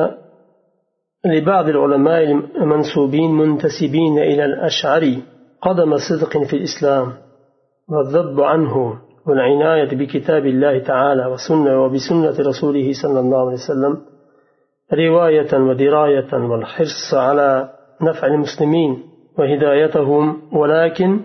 لبعض 1.26 1.66
العلماء 1.70 2.24
المنسوبين 2.62 3.32
منتسبين 3.32 4.16
إلى 4.20 4.46
الأشعري 4.46 5.24
قدم 5.62 5.98
صدق 5.98 6.34
في 6.50 6.56
الإسلام 6.60 7.08
والذب 7.91 8.41
عنه 8.41 8.95
والعناية 9.27 9.97
بكتاب 9.97 10.47
الله 10.47 10.79
تعالى 10.79 11.27
وسنة 11.27 11.85
وبسنة 11.85 12.49
رسوله 12.49 12.93
صلى 13.03 13.21
الله 13.21 13.41
عليه 13.41 13.53
وسلم 13.53 13.99
رواية 14.95 15.55
ودراية 15.55 16.35
والحرص 16.35 17.15
على 17.15 17.71
نفع 18.03 18.27
المسلمين 18.27 19.03
وهدايتهم 19.39 20.43
ولكن 20.53 21.21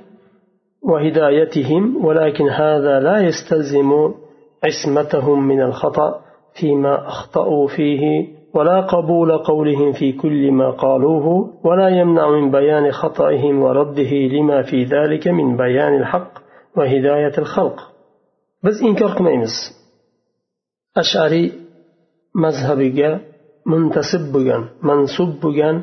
وهدايتهم 0.81 2.05
ولكن 2.05 2.49
هذا 2.49 2.99
لا 2.99 3.19
يستلزم 3.19 4.13
عصمتهم 4.63 5.47
من 5.47 5.61
الخطأ 5.61 6.21
فيما 6.59 7.07
أخطأوا 7.07 7.67
فيه 7.67 8.27
ولا 8.53 8.81
قبول 8.81 9.37
قولهم 9.37 9.91
في 9.91 10.11
كل 10.11 10.51
ما 10.51 10.71
قالوه 10.71 11.53
ولا 11.63 11.89
يمنع 11.89 12.29
من 12.29 12.51
بيان 12.51 12.91
خطئهم 12.91 13.61
ورده 13.61 14.11
لما 14.11 14.61
في 14.61 14.83
ذلك 14.83 15.27
من 15.27 15.57
بيان 15.57 15.95
الحق 15.95 16.44
va 16.77 16.85
hidoyatil 16.93 17.47
xalq. 17.53 17.77
Biz 18.65 18.75
inkor 18.89 19.11
qilmaymiz. 19.17 19.55
Ashariy 21.01 21.47
mazhabiga 22.43 23.11
muntasib 23.71 24.23
bo'lgan 24.33 24.63
mansub 24.89 25.31
bo'lgan 25.43 25.75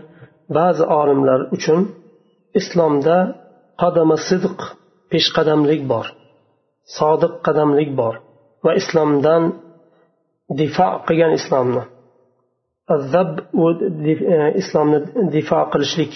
ba'zi 0.57 0.85
olimlar 1.01 1.41
uchun 1.57 1.81
islomda 2.61 3.17
qadama 3.83 4.17
sidq 4.29 4.59
peshqadamlik 5.11 5.83
bor 5.93 6.07
sodiq 6.99 7.35
qadamlik 7.47 7.91
bor 8.01 8.15
va 8.65 8.73
islomdan 8.81 9.43
difo 10.61 10.89
qilgan 11.07 11.33
islomni 11.41 11.83
azab 12.95 13.31
e, 14.35 14.39
islomni 14.63 14.99
difo 15.37 15.61
qilishlik 15.73 16.13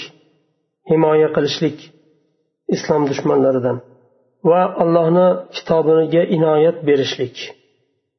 himoya 0.90 1.28
qilishlik 1.36 1.78
islom 2.74 3.02
dushmanlaridan. 3.10 3.76
Va 4.50 4.62
allohni 4.82 5.26
kitobiga 5.54 6.22
inoyat 6.36 6.78
berishlik 6.88 7.36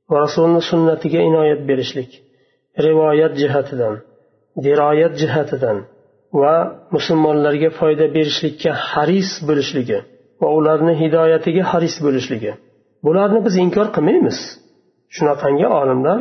va 0.09 0.17
rasulni 0.25 0.61
sunnatiga 0.71 1.19
inoyat 1.29 1.61
berishlik 1.69 2.11
rivoyat 2.85 3.33
jihatidan 3.41 3.93
diroyat 4.65 5.13
jihatidan 5.21 5.77
va 6.41 6.55
musulmonlarga 6.95 7.69
foyda 7.79 8.05
berishlikka 8.17 8.71
haris 8.89 9.29
bo'lishligi 9.47 9.99
va 10.41 10.47
ularni 10.57 10.93
hidoyatiga 11.01 11.63
haris 11.71 11.95
bo'lishligi. 12.05 12.51
Bularni 13.05 13.39
biz 13.45 13.55
inkor 13.65 13.87
qilmaymiz. 13.95 14.37
Shunaqangi 15.15 15.67
olimlar 15.79 16.19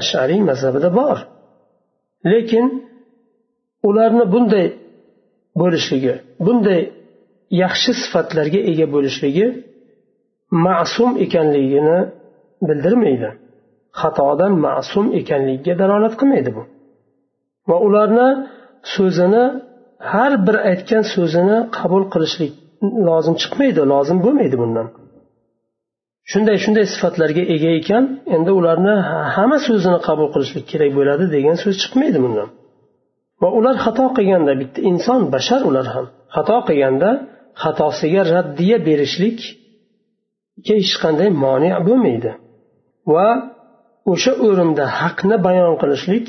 ashariy 0.00 0.40
mazhabida 0.50 0.90
bor. 1.00 1.18
Lekin 2.32 2.66
ularni 3.88 4.24
bunday 4.34 4.66
bo'lishligi 5.60 6.14
bunday 6.46 6.80
yaxshi 7.62 7.90
sifatlarga 8.02 8.60
ega 8.70 8.86
bo'lishligi 8.94 9.46
ma'sum 10.66 11.10
ekanligini 11.24 11.98
bildirmaydi. 12.68 13.30
Xatodan 14.00 14.52
ma'sum 14.66 15.06
ekanligiga 15.20 15.74
dalolat 15.82 16.14
qilmaydi 16.20 16.50
bu. 16.56 16.62
Va 17.68 17.76
ularni 17.86 18.28
so'zini 18.94 19.44
har 20.12 20.32
bir 20.46 20.56
aytgan 20.70 21.04
so'zini 21.14 21.58
qabul 21.78 22.02
qilishlik 22.12 22.52
lozim 23.08 23.34
chiqmaydi 23.42 23.80
lozim 23.92 24.18
bo'lmaydi 24.24 24.56
bundan. 24.62 24.86
Shunday 26.30 26.56
shunday 26.64 26.86
sifatlarga 26.94 27.42
ega 27.54 27.70
ekan 27.80 28.04
endi 28.36 28.50
ularni 28.60 28.94
hamma 29.34 29.58
so'zini 29.68 29.98
qabul 30.08 30.28
qilishlik 30.34 30.64
kerak 30.72 30.90
bo'ladi 30.98 31.24
degan 31.36 31.56
so'z 31.62 31.76
chiqmaydi 31.82 32.18
bundan. 32.24 32.48
Va 33.42 33.48
ular 33.58 33.76
xato 33.84 34.04
qilganda 34.16 34.52
bitta 34.60 34.80
inson 34.90 35.20
bashar 35.34 35.60
ular 35.70 35.86
ham 35.94 36.06
xato 36.36 36.56
qilganda 36.68 37.10
xatosiga 37.62 38.22
raddiya 38.34 38.78
berishlikka 38.88 39.48
hech 40.68 40.92
qanday 41.02 41.28
moni 41.44 41.70
bo'lmaydi. 41.88 42.30
Va 43.12 43.28
o'sha 44.12 44.32
o'rinda 44.46 44.84
haqni 45.00 45.36
bayon 45.46 45.74
qilishlik 45.82 46.26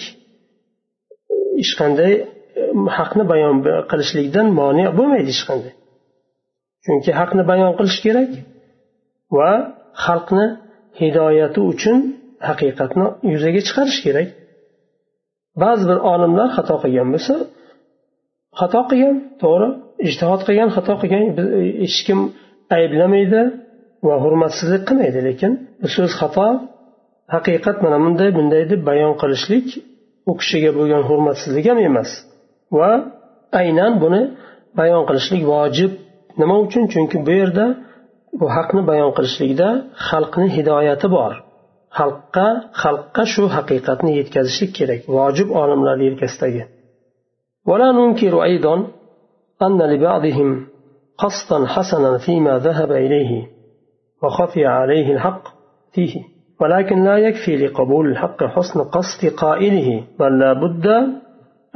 hech 1.59 1.73
qanday 1.79 2.13
haqni 2.97 3.23
bayon 3.31 3.55
qilishlikdan 3.91 4.47
moni 4.59 4.83
bo'lmaydi 4.97 5.29
hech 5.33 5.43
qanday. 5.49 5.73
Chunki 6.85 7.11
haqni 7.19 7.43
bayon 7.51 7.71
qilish 7.79 7.99
kerak 8.05 8.31
va 9.37 9.51
xalqni 10.05 10.45
hidoyati 11.01 11.59
uchun 11.71 11.97
haqiqatni 12.47 13.05
yuzaga 13.33 13.61
chiqarish 13.67 13.99
kerak. 14.05 14.27
Ba'zi 15.63 15.83
bir 15.89 15.97
olimlar 16.13 16.47
xato 16.57 16.75
qilgan 16.83 17.07
bo'lsa 17.13 17.35
xato 18.59 18.81
qilgan 18.89 19.15
to'g'ri. 19.41 19.69
ijtihod 20.07 20.41
qilgan 20.47 20.69
xato 20.75 20.93
qilgan 21.01 21.23
e, 21.27 21.31
hech 21.83 21.99
kim 22.07 22.19
ayblamaydi 22.77 23.41
va 24.07 24.15
hurmatsizlik 24.23 24.83
qilmaydi 24.89 25.19
lekin 25.29 25.51
bu 25.81 25.87
so'z 25.95 26.11
xato 26.21 26.47
haqiqat 27.35 27.77
mana 27.85 27.97
bunday 28.03 28.29
bunday 28.37 28.63
deb 28.71 28.81
bayon 28.89 29.13
qilishlik 29.21 29.67
u 30.29 30.31
kishiga 30.39 30.71
bo'lgan 30.77 31.01
hurmatsizlik 31.09 31.65
ham 31.71 31.79
emas 31.89 32.09
va 32.77 32.91
aynan 33.61 33.93
buni 34.03 34.21
bayon 34.79 35.03
qilishlik 35.09 35.43
vojib 35.53 35.91
nima 36.41 36.55
uchun? 36.65 36.83
Chunki 36.93 37.17
bu 37.27 37.31
yerda 37.39 37.65
bu 38.39 38.45
haqni 38.55 38.81
bayon 38.91 39.11
qilishlikda 39.17 39.67
xalqni 40.07 40.47
hidoyati 40.57 41.07
bor. 41.17 41.33
Xalqqa 41.97 42.47
xalqqa 42.81 43.23
shu 43.33 43.43
haqiqatni 43.55 44.11
yetkazishlik 44.19 44.71
kerak 44.77 45.01
vojib 45.17 45.49
olimlar 45.61 45.97
yelkasidagi. 46.07 46.63
أن 49.63 49.81
لبعضهم 49.81 50.67
قصدا 51.17 51.65
حسنا 51.67 52.17
فيما 52.25 52.57
ذهب 52.57 52.91
إليه 52.91 53.47
وخفي 54.23 54.65
عليه 54.65 55.13
الحق 55.13 55.43
فيه. 55.93 56.33
ولكن 56.61 57.03
لا 57.03 57.17
يكفي 57.17 57.55
لقبول 57.55 58.07
الحق 58.11 58.43
حسن 58.43 58.79
قصد 58.79 59.29
قائله 59.37 60.03
بل 60.19 60.39
لا 60.39 60.53
بد 60.53 60.87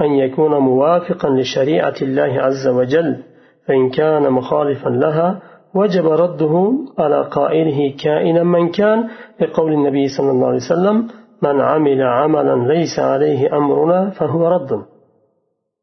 أن 0.01 0.11
يكون 0.11 0.57
موافقا 0.57 1.29
لشريعة 1.29 1.95
الله 2.01 2.41
عز 2.41 2.67
وجل 2.67 3.23
فإن 3.67 3.89
كان 3.89 4.31
مخالفا 4.31 4.89
لها 4.89 5.41
وجب 5.75 6.07
رده 6.07 6.73
على 6.99 7.21
قائله 7.31 7.93
كائنا 8.03 8.43
من 8.43 8.69
كان 8.71 9.07
لقول 9.41 9.73
النبي 9.73 10.07
صلى 10.07 10.31
الله 10.31 10.47
عليه 10.47 10.57
وسلم 10.57 11.07
من 11.43 11.61
عمل 11.61 12.01
عملا 12.01 12.73
ليس 12.73 12.99
عليه 12.99 13.57
أمرنا 13.57 14.09
فهو 14.09 14.47
رد. 14.47 14.71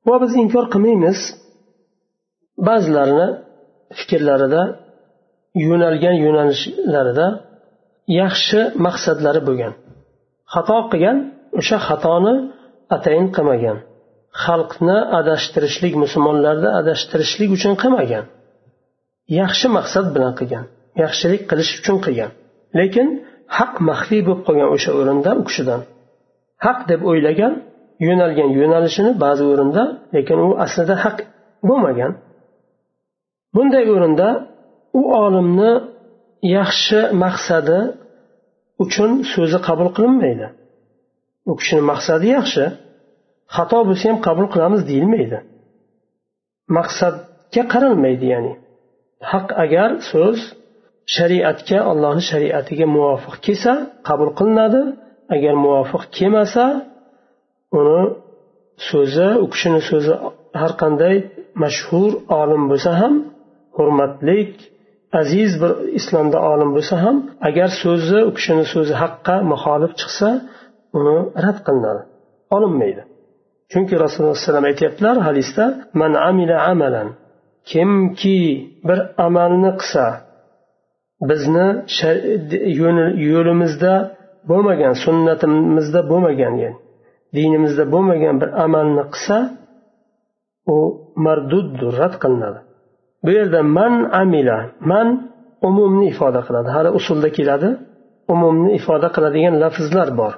وبز 0.07 0.37
إنكار 0.37 0.65
قميمس 0.65 1.44
ba'zilarini 2.69 3.29
fikrlarida 3.99 4.63
yo'nalgan 5.69 6.17
yo'nalishlarida 6.25 7.27
yaxshi 8.23 8.61
maqsadlari 8.87 9.41
bo'lgan. 9.49 9.73
Xato 10.55 10.79
qilgan 10.93 11.19
o'sha 11.61 11.79
xatoni 11.89 12.35
atayin 12.97 13.27
qilmagan. 13.37 13.79
Xalqni 14.45 14.99
adashtirishlik 15.21 15.95
musulmonlarni 16.03 16.71
adashtirishlik 16.81 17.51
uchun 17.57 17.75
qilmagan. 17.83 18.25
Yaxshi 19.41 19.67
maqsad 19.77 20.07
bilan 20.15 20.33
qilgan 20.41 20.65
yaxshilik 21.03 21.43
qilish 21.51 21.73
uchun 21.81 21.97
qilgan. 22.05 22.31
Lekin 22.79 23.07
haq 23.57 23.73
maxfiy 23.89 24.21
bo'lib 24.27 24.43
qolgan 24.47 24.69
o'sha 24.77 24.91
o'rinda 25.01 25.31
u 25.41 25.43
kishidan. 25.49 25.81
Haq 26.65 26.79
deb 26.91 27.01
o'ylagan 27.11 27.53
yo'nalgan 28.07 28.51
yo'nalishini 28.59 29.13
ba'zi 29.25 29.45
o'rinda 29.53 29.83
lekin 30.17 30.39
u 30.47 30.49
aslida 30.65 30.95
haq 31.05 31.17
bo'lmagan. 31.69 32.13
Bunday 33.55 33.85
o'rinda 33.95 34.29
u 35.01 35.03
olimni 35.25 35.73
yaxshi 36.59 36.99
maqsadi 37.25 37.79
uchun 38.85 39.11
so'zi 39.33 39.59
qabul 39.69 39.88
qilinmaydi. 39.97 40.47
U 41.51 41.53
kishini 41.61 41.83
maqsadi 41.93 42.27
yaxshi 42.38 42.64
xato 43.57 43.79
bo'lsa 43.88 44.05
ham 44.11 44.19
qabul 44.27 44.47
qilamiz 44.55 44.81
deyilmaydi. 44.90 45.38
Maqsadga 46.77 47.62
qaralmaydi 47.73 48.27
ya'ni 48.35 48.53
haq 49.33 49.49
agar 49.64 49.90
so'z 50.11 50.38
shariatga 51.17 51.79
allohni 51.90 52.23
shariatiga 52.31 52.87
muvofiq 52.97 53.35
kelsa 53.47 53.73
qabul 54.09 54.31
qilinadi. 54.38 54.83
Agar 55.37 55.55
muvofiq 55.64 56.03
kelmasa 56.17 56.64
uni 57.79 58.01
so'zi 58.88 59.29
u 59.45 59.47
kishini 59.53 59.81
so'zi 59.90 60.12
har 60.61 60.73
qanday 60.83 61.17
mashhur 61.62 62.11
olim 62.40 62.62
bo'lsa 62.71 62.90
ham 63.01 63.14
hurmatlik 63.77 64.53
aziz 65.21 65.51
bir 65.63 65.73
islomda 65.99 66.39
olim 66.53 66.71
bo'lsa 66.77 66.95
ham 67.05 67.17
agar 67.49 67.69
so'zi 67.83 68.19
u 68.29 68.31
kishini 68.37 68.65
so'zi 68.75 68.95
haqqa 69.03 69.37
muxolif 69.53 69.93
chiqsa 70.01 70.29
uni 70.99 71.17
rad 71.45 71.59
qilinadi 71.67 72.03
olinmaydi. 72.57 73.03
Chunki 73.73 73.95
rasululloh 74.05 74.35
alayhi 74.35 74.47
vasallam 74.47 74.67
aytyaptilar 74.71 75.17
hadisda 75.29 75.65
man 76.01 76.13
amila 76.31 76.57
amalan 76.73 77.09
kimki 77.71 78.41
bir 78.89 78.99
amalni 79.27 79.73
qilsa 79.81 80.05
bizni 81.31 81.67
yo'limizda 83.31 83.95
bo'lmagan 84.51 84.95
sunnatimizda 85.05 86.01
bo'lmagan 86.11 86.55
yani 86.65 86.79
dinimizda 87.37 87.85
bo'lmagan 87.95 88.35
bir 88.43 88.51
amalni 88.65 89.05
qilsa 89.15 89.37
u 90.75 90.77
marduddur 91.25 91.93
rad 92.03 92.15
qilinadi. 92.23 92.61
Bu 93.25 93.31
yerda 93.39 93.61
man 93.79 93.95
amila 94.23 94.59
man 94.91 95.09
umumni 95.69 96.05
ifoda 96.13 96.41
qiladi. 96.47 96.69
Hali 96.77 96.91
usulda 96.99 97.29
keladi 97.37 97.69
umumni 98.33 98.71
ifoda 98.79 99.09
qiladigan 99.15 99.55
lafzlar 99.63 100.09
bor. 100.21 100.33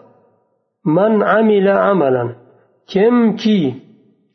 Man 0.97 1.13
amila 1.39 1.75
amalan. 1.93 2.29
Kimki 2.93 3.61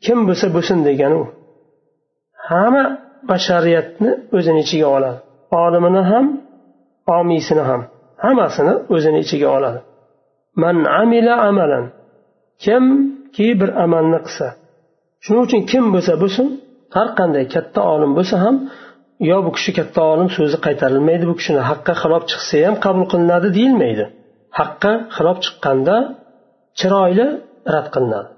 kim 0.04 0.18
bo'lsa 0.28 0.46
bo'lsin 0.54 0.78
degani 0.88 1.16
u. 1.22 1.24
Hamma 2.48 2.84
bashariyatni 3.30 4.10
o'zini 4.36 4.60
ichiga 4.64 4.88
oladi. 4.96 5.18
Olimini 5.62 6.02
ham 6.10 6.26
omiysini 7.18 7.62
ham 7.70 7.82
hammasini 8.24 8.74
o'zini 8.94 9.18
ichiga 9.24 9.48
oladi. 9.56 9.80
Man 10.62 10.76
amila 11.00 11.34
amalan. 11.48 11.84
Kimki 12.64 13.48
bir 13.60 13.70
amalni 13.84 14.18
qilsa 14.26 14.46
shuning 15.24 15.42
uchun 15.46 15.60
kim 15.70 15.84
bo'lsa 15.94 16.12
bo'lsin 16.22 16.46
har 16.94 17.08
qanday 17.18 17.44
katta 17.54 17.80
olim 17.94 18.12
bo'lsa 18.18 18.36
ham 18.44 18.56
yo 19.30 19.36
bu 19.46 19.50
kishi 19.56 19.72
katta 19.78 20.00
olim 20.12 20.28
so'zi 20.36 20.58
qaytarilmaydi 20.66 21.24
bu 21.30 21.34
kishini 21.40 21.62
haqqa 21.70 21.92
xilof 22.02 22.22
chiqsa 22.30 22.56
ham 22.66 22.76
qabul 22.84 23.04
qilinadi 23.12 23.48
deyilmaydi. 23.58 24.04
Haqqa 24.58 24.92
xilof 25.16 25.38
chiqqanda 25.44 25.96
chiroyli 26.78 27.26
rad 27.74 27.88
qilinadi. 27.94 28.30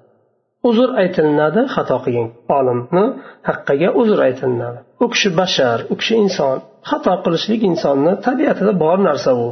Uzr 0.68 0.88
aytilinadi 1.02 1.60
xato 1.74 1.96
qilgan 2.04 2.28
olimni 2.58 3.04
haqqiga 3.48 3.88
uzr 4.00 4.18
aytilinadi. 4.28 4.78
U 5.02 5.06
kishi 5.12 5.28
bashar 5.40 5.78
u 5.92 5.94
kishi 6.00 6.14
inson. 6.24 6.56
Xato 6.90 7.14
qilishlik 7.24 7.62
insonni 7.70 8.12
tabiatida 8.26 8.72
bor 8.84 8.98
narsa 9.08 9.30
bu. 9.40 9.48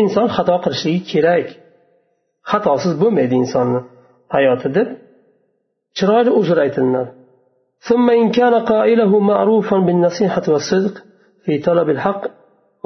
Inson 0.00 0.26
xato 0.36 0.56
qilishligi 0.64 1.00
kerak. 1.12 1.46
Xatosiz 2.50 2.92
bo'lmaydi 3.02 3.34
insonni 3.42 3.80
hayoti 4.34 4.68
deb 4.76 4.88
chiroyli 5.96 6.30
uzr 6.40 6.56
aytilinadi. 6.64 7.10
ثم 7.80 8.10
إن 8.10 8.30
كان 8.30 8.54
قائله 8.54 9.18
معروفا 9.18 9.78
بالنصيحة 9.78 10.42
والصدق 10.48 11.04
في 11.44 11.58
طلب 11.58 11.90
الحق 11.90 12.22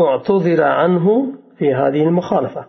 اعتذر 0.00 0.62
عنه 0.62 1.32
في 1.58 1.74
هذه 1.74 2.02
المخالفة 2.02 2.66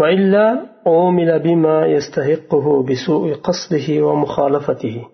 وإلا 0.00 0.66
عومل 0.86 1.38
بما 1.38 1.86
يستحقه 1.86 2.82
بسوء 2.82 3.34
قصده 3.34 4.06
ومخالفته 4.06 5.06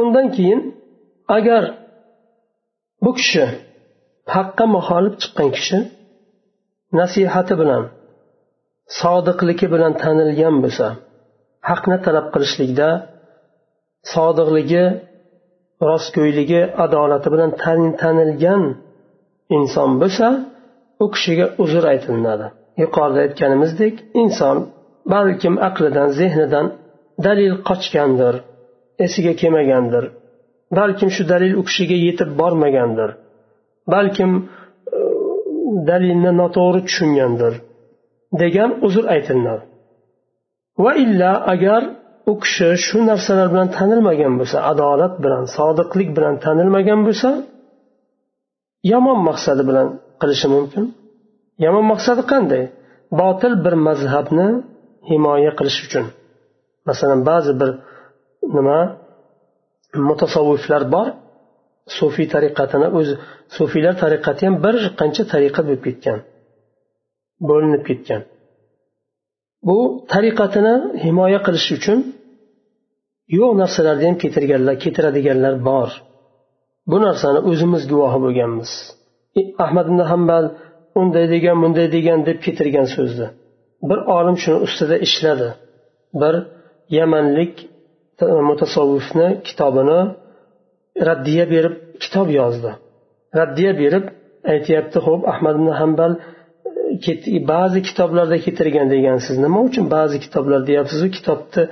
undan 0.00 0.26
keyin 0.36 0.60
agar 1.36 1.62
bu 3.04 3.10
kishi 3.18 3.44
haqqa 4.34 4.64
muxolif 4.74 5.14
chiqqan 5.22 5.48
kishi 5.56 5.78
nasihati 7.00 7.54
bilan 7.60 7.82
sodiqligi 9.00 9.66
bilan 9.74 9.92
tanilgan 10.02 10.56
bo'lsa 10.64 10.88
haqni 11.68 11.96
talab 12.06 12.26
qilishlikda 12.34 12.88
sodiqligi 14.14 14.84
rostgo'yligi 15.82 16.62
adolati 16.84 17.28
bilan 17.34 17.50
tanilgan 18.02 18.62
inson 19.58 19.90
bo'lsa 20.02 20.26
u 21.04 21.06
kishiga 21.14 21.46
uzr 21.62 21.84
aytilinadi. 21.92 22.46
Yuqorida 22.82 23.20
aytganimizdek 23.26 23.94
inson 24.22 24.56
balkim 25.14 25.54
aqlidan 25.68 26.08
zehnidan 26.20 26.66
dalil 27.26 27.54
qochgandir 27.68 28.34
esiga 29.04 29.32
kelmagandir. 29.40 30.04
Balkim 30.78 31.10
shu 31.16 31.22
dalil 31.32 31.52
u 31.60 31.62
kishiga 31.68 31.96
yetib 32.06 32.30
bormagandir. 32.40 33.10
Balkim 33.94 34.30
e, 34.38 34.44
dalilni 35.90 36.32
noto'g'ri 36.40 36.80
tushungandir 36.88 37.54
degan 38.42 38.70
uzr 38.86 39.04
aytilinadi. 39.14 39.64
Va 40.84 40.92
illa 41.04 41.30
agar 41.52 41.82
u 42.30 42.32
kishi 42.42 42.68
shu 42.86 42.98
narsalar 43.10 43.48
bilan 43.52 43.68
tanilmagan 43.76 44.32
bo'lsa 44.40 44.58
adolat 44.70 45.14
bilan 45.24 45.44
sodiqlik 45.56 46.08
bilan 46.16 46.34
tanilmagan 46.44 47.00
bo'lsa 47.06 47.30
yomon 48.92 49.18
maqsadi 49.28 49.62
bilan 49.70 49.88
qilishi 50.20 50.48
mumkin. 50.54 50.84
Yomon 51.64 51.84
maqsadi 51.92 52.22
qanday? 52.32 52.64
Botil 53.20 53.52
bir 53.64 53.74
mazhabni 53.88 54.48
himoya 55.10 55.52
qilish 55.58 55.78
uchun. 55.86 56.04
Masalan 56.88 57.20
ba'zi 57.30 57.52
bir 57.60 57.70
nima 58.56 58.78
mutasavviflar 60.08 60.82
bor 60.94 61.06
sufiy 61.98 62.26
tariqatini 62.34 62.86
o'zi 62.98 63.14
sufiylar 63.56 63.94
tariqati 64.02 64.42
ham 64.46 64.54
bir 64.64 64.76
qancha 65.00 65.22
tariqa 65.32 65.60
bo'lib 65.66 65.82
ketgan 65.86 66.18
bo'linib 67.48 67.82
ketgan. 67.88 68.22
Bu 69.68 69.78
tariqatini 70.12 70.74
himoya 71.04 71.40
qilish 71.46 71.68
uchun 71.76 71.98
yo'q 73.38 73.52
narsalarni 73.62 74.04
ham 74.08 74.16
keltirganlar 74.22 74.74
keltiradiganlar 74.84 75.54
bor. 75.68 75.90
Bu 76.90 76.96
narsani 77.06 77.40
o'zimiz 77.50 77.82
guvohi 77.92 78.18
bo'lganmiz. 78.24 78.70
E, 79.38 79.40
ahmad 79.64 79.86
ibn 79.90 80.00
hambal 80.12 80.44
unday 81.00 81.26
degan 81.34 81.56
bunday 81.62 81.86
degan 81.96 82.18
deb 82.28 82.38
keltirgan 82.44 82.86
so'zni 82.96 83.28
bir 83.88 83.98
olim 84.16 84.36
shuni 84.42 84.58
ustida 84.66 84.96
ishladi. 85.06 85.48
Bir 86.20 86.34
yamanlik 86.98 87.54
mutasavvifni 88.48 89.28
kitobini 89.48 90.00
raddiya 91.08 91.44
berib 91.54 91.74
kitob 92.02 92.28
yozdi. 92.40 92.70
Raddiya 93.40 93.72
berib 93.82 94.04
aytyapti 94.52 94.98
ho'p 95.06 95.22
ahmad 95.32 95.54
ibn 95.60 95.68
hambal 95.80 96.12
e, 97.08 97.48
ba'zi 97.52 97.78
kitoblarda 97.88 98.36
keltirgan 98.44 98.86
degansiz. 98.94 99.34
Nima 99.44 99.60
uchun 99.68 99.84
ba'zi 99.96 100.16
kitoblar 100.24 100.60
deyapsizu 100.70 101.06
kitobni 101.16 101.62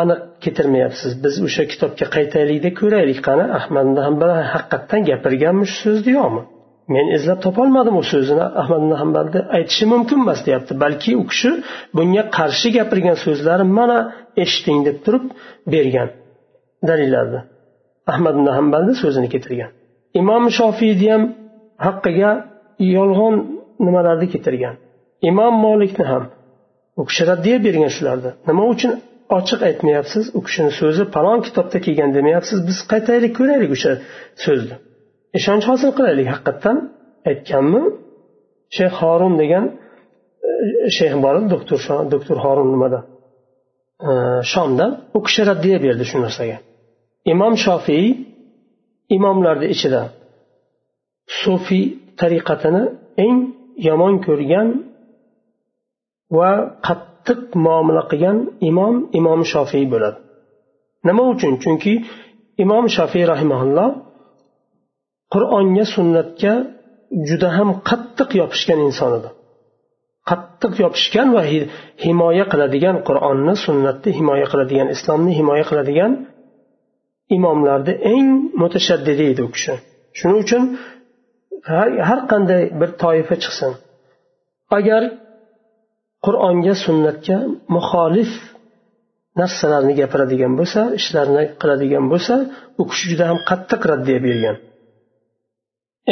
aniq 0.00 0.20
keltirmayapsiz. 0.44 1.10
Biz 1.24 1.34
o'sha 1.46 1.64
kitobga 1.72 2.06
qaytaylikda 2.16 2.70
ko'raylik. 2.80 3.18
Qani 3.28 3.44
ahmad 3.58 3.84
ibn 3.88 3.98
hambal 4.06 4.30
haqiqatdan 4.54 5.00
gapirganmi 5.10 5.66
shu 5.72 5.78
so'zni 5.84 6.12
yo'qmi 6.18 6.42
men 6.94 7.06
izlab 7.16 7.38
topolmadim 7.46 7.96
u 8.02 8.04
so'zini. 8.12 8.44
Ahmad 8.60 8.80
ibn 8.84 8.94
hambalni 9.02 9.40
aytishi 9.56 9.84
mumkin 9.92 10.18
emas 10.24 10.40
deyapti. 10.46 10.72
Balki 10.84 11.10
u 11.22 11.24
kishi 11.30 11.50
bunga 11.96 12.22
qarshi 12.38 12.68
gapirgan 12.78 13.16
so'zlari 13.24 13.64
mana 13.78 13.98
eshiting 14.44 14.78
deb 14.88 14.96
turib 15.04 15.24
bergan 15.74 16.08
dalillarni 16.88 17.40
ahmad 18.12 18.34
ibn 18.38 18.48
hambalni 18.58 18.94
so'zini 19.02 19.28
keltirgan. 19.34 19.70
Imom 20.20 20.44
shofiyni 20.58 21.08
ham 21.12 21.22
haqqiga 21.86 22.30
yolg'on 22.96 23.34
nimalarni 23.86 24.26
keltirgan? 24.32 24.74
Imom 25.30 25.54
molikni 25.66 26.04
ham 26.12 26.24
u 27.00 27.02
kishi 27.08 27.22
raddiya 27.30 27.58
bergan 27.66 27.90
shularni. 27.96 28.30
Nima 28.48 28.64
uchun 28.74 28.92
ochiq 29.38 29.60
aytmayapsiz 29.68 30.24
u 30.38 30.40
kishini 30.46 30.72
so'zi 30.80 31.04
palon 31.14 31.38
kitobda 31.46 31.78
kelgan 31.86 32.10
demayapsiz 32.16 32.58
biz 32.68 32.78
qaytaylik 32.92 33.32
ko'raylik 33.38 33.70
o'sha 33.76 33.92
so'zni. 34.44 34.76
Ishonch 35.38 35.64
hosil 35.70 35.90
qilaylik 35.98 36.28
haqiqatdan 36.32 36.76
aytganmi? 37.30 37.82
Shayx 38.76 38.94
horun 39.00 39.34
degan 39.42 39.64
e, 40.48 40.50
shayx 40.96 41.14
bor 41.24 41.34
edi 41.38 41.48
doktor 41.54 41.78
doktor 42.14 42.36
horun 42.44 42.68
nimada? 42.74 43.00
E, 44.08 44.10
Shomda 44.52 44.86
u 45.16 45.18
kishi 45.26 45.42
raddiya 45.50 45.78
berdi 45.86 46.04
shu 46.10 46.16
narsaga. 46.24 46.56
Imom 47.32 47.54
shofiy 47.64 48.06
imomlarni 49.16 49.66
ichida 49.74 50.02
sufiy 51.40 51.84
tariqatini 52.20 52.82
eng 53.24 53.38
yomon 53.88 54.14
ko'rgan 54.26 54.68
va 56.38 56.50
qattiq 56.86 57.15
muomala 57.64 58.02
qilgan 58.10 58.38
imom 58.70 58.94
imom 59.18 59.40
shofiy 59.52 59.84
bo'ladi. 59.92 60.18
Nima 61.08 61.22
uchun? 61.32 61.52
Chunki 61.62 61.94
imom 62.64 62.84
shofiy 62.96 63.24
rahimaulloh 63.32 63.88
qur'onga 65.34 65.84
sunnatga 65.94 66.54
juda 67.28 67.48
ham 67.56 67.68
qattiq 67.88 68.30
yopishgan 68.40 68.78
inson 68.88 69.12
edi. 69.18 69.28
Qattiq 70.30 70.74
yopishgan 70.84 71.28
va 71.36 71.42
himoya 72.04 72.44
qiladigan 72.52 72.96
qur'onni 73.08 73.54
sunnatni 73.66 74.10
himoya 74.18 74.46
qiladigan 74.52 74.88
islomni 74.96 75.32
himoya 75.38 75.64
qiladigan 75.70 76.12
imomlarni 77.36 77.94
eng 78.14 78.28
mutashaddidi 78.60 79.24
edi 79.32 79.42
u 79.46 79.50
kishi. 79.54 79.74
Shuning 80.18 80.38
uchun 80.44 80.62
har 82.08 82.20
qanday 82.30 82.62
bir 82.80 82.90
toifa 83.02 83.34
chiqsin. 83.42 83.72
Agar 84.78 85.02
qur'onga 86.25 86.73
sunnatga 86.85 87.37
muxolif 87.75 88.31
narsalarni 89.39 89.93
gapiradigan 90.01 90.53
bo'lsa 90.59 90.81
ishlarni 90.99 91.43
qiladigan 91.61 92.05
bo'lsa 92.13 92.35
u 92.81 92.83
kishi 92.89 93.05
juda 93.11 93.23
ham 93.29 93.37
qattiq 93.49 93.81
raddiya 93.91 94.19
bergan 94.27 94.57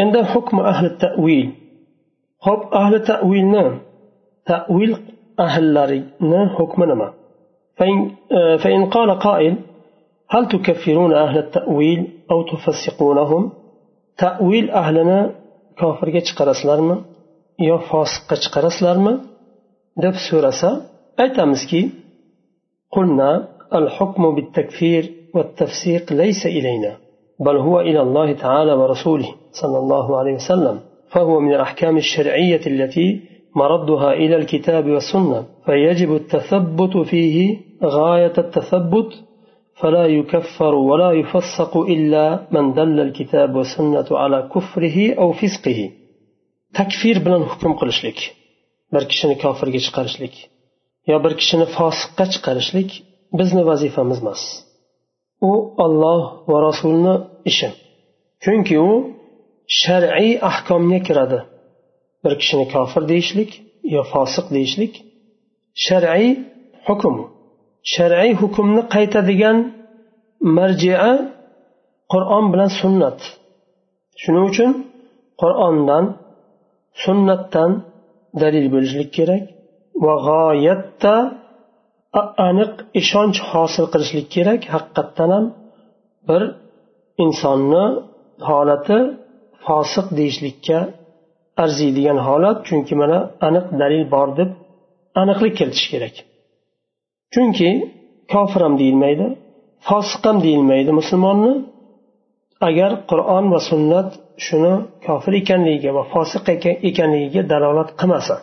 endi 0.01 0.19
hukmi 0.31 0.61
ahli 0.71 0.89
tavil 1.03 1.47
hop 2.45 2.61
ahli 2.81 2.97
tavilni 3.09 3.65
tavil 4.49 4.91
ahllarini 5.45 6.41
hukmi 6.57 6.85
nima 6.91 7.09
فإن 8.63 8.81
قال 8.95 9.09
قائل 9.19 9.53
هل 10.29 10.47
تكفرون 10.47 11.13
أهل 11.13 11.37
التأويل 11.37 11.99
أو 12.31 12.43
تفسقونهم 12.51 13.51
تأويل 14.17 14.65
أهلنا 14.81 15.19
كافر 15.79 16.07
chiqarasizlarmi 16.27 16.95
yo 17.67 17.75
fosiqqa 17.89 18.35
chiqarasizlarmi 18.43 19.13
Deb 20.02 20.14
so'rasa 20.28 20.70
aytamizki 21.24 21.82
قلنا 22.96 23.30
الحكم 23.74 24.34
بالتكفير 24.34 25.04
والتفسيق 25.34 26.12
ليس 26.12 26.46
إلينا 26.46 26.92
بل 27.40 27.56
هو 27.56 27.80
إلى 27.80 28.00
الله 28.00 28.32
تعالى 28.32 28.72
ورسوله 28.72 29.30
صلى 29.60 29.78
الله 29.78 30.06
عليه 30.18 30.34
وسلم 30.34 30.80
فهو 31.12 31.40
من 31.40 31.54
الأحكام 31.54 31.96
الشرعية 31.96 32.60
التي 32.66 33.20
مردها 33.56 34.12
إلى 34.12 34.36
الكتاب 34.36 34.84
والسنة 34.94 35.44
فيجب 35.66 36.10
التثبت 36.14 36.96
فيه 37.10 37.36
غاية 37.84 38.32
التثبت 38.38 39.10
فلا 39.80 40.06
يكفر 40.06 40.74
ولا 40.74 41.10
يفسق 41.12 41.76
إلا 41.94 42.24
من 42.54 42.72
دل 42.72 43.00
الكتاب 43.00 43.54
والسنة 43.54 44.06
على 44.10 44.48
كفره 44.54 45.14
أو 45.20 45.32
فسقه 45.32 45.90
تكفير 46.78 47.18
بلن 47.24 47.44
حكم 47.44 47.72
قلشلك 47.72 48.20
bir 48.94 49.04
kishini 49.10 49.36
kofirga 49.44 49.80
chiqarishlik 49.86 50.34
yo 51.10 51.16
bir 51.24 51.32
kishini 51.40 51.66
fosiqqa 51.76 52.24
chiqarishlik 52.34 52.90
bizni 53.38 53.62
vazifamiz 53.70 54.18
emas. 54.22 54.42
U 55.50 55.52
olloh 55.84 56.22
va 56.50 56.58
rasulni 56.68 57.14
ishi. 57.50 57.68
Chunki 58.44 58.76
u 58.88 58.92
shar'iy 59.80 60.32
ahkomga 60.50 61.00
kiradi. 61.06 61.38
Bir 62.24 62.32
kishini 62.40 62.66
kofir 62.74 63.02
deyishlik 63.10 63.50
yo 63.94 64.02
fosiq 64.12 64.46
deyishlik 64.56 64.92
shar'iy 65.84 66.28
hukm. 66.86 67.16
Shar'iy 67.92 68.32
hukmni 68.40 68.82
qaytadigan 68.94 69.58
marjia 70.56 71.10
qur'on 72.12 72.44
bilan 72.52 72.70
sunnat. 72.80 73.18
Shuning 74.22 74.44
uchun 74.50 74.70
qur'ondan 75.40 76.04
sunnatdan 77.04 77.70
dalil 78.42 78.66
bo'lishlik 78.74 79.10
kerak. 79.18 79.44
Va 80.04 80.14
g'oyatda 80.26 81.16
aniq 82.48 82.72
ishonch 83.00 83.38
hosil 83.50 83.86
qilishlik 83.92 84.26
kerak. 84.36 84.60
Haqiqatdan 84.74 85.30
ham 85.34 85.44
bir 86.28 86.42
insonni 87.24 87.84
holati 88.48 88.98
fosiq 89.66 90.06
deyishlikka 90.18 90.78
arziydigan 91.62 92.18
holat. 92.28 92.58
Chunki 92.68 92.94
mana 93.00 93.18
aniq 93.46 93.66
dalil 93.80 94.04
bor 94.14 94.28
deb 94.38 94.50
aniqlik 95.22 95.54
kiritish 95.58 95.86
kerak. 95.92 96.14
Chunki 97.34 97.70
kofir 98.32 98.60
ham 98.66 98.74
deyilmaydi 98.80 99.26
fosiq 99.88 100.22
ham 100.28 100.36
deyilmaydi 100.46 100.90
musulmonni. 101.00 101.52
Agar 102.68 102.90
qur'on 103.10 103.44
va 103.52 103.60
sunnat 103.70 104.08
shuni 104.46 104.74
kofir 105.06 105.32
ekanligiga 105.42 105.90
va 105.98 106.02
fosiq 106.14 106.44
ekanligiga 106.90 107.42
dalolat 107.52 107.90
qilmasa 108.00 108.36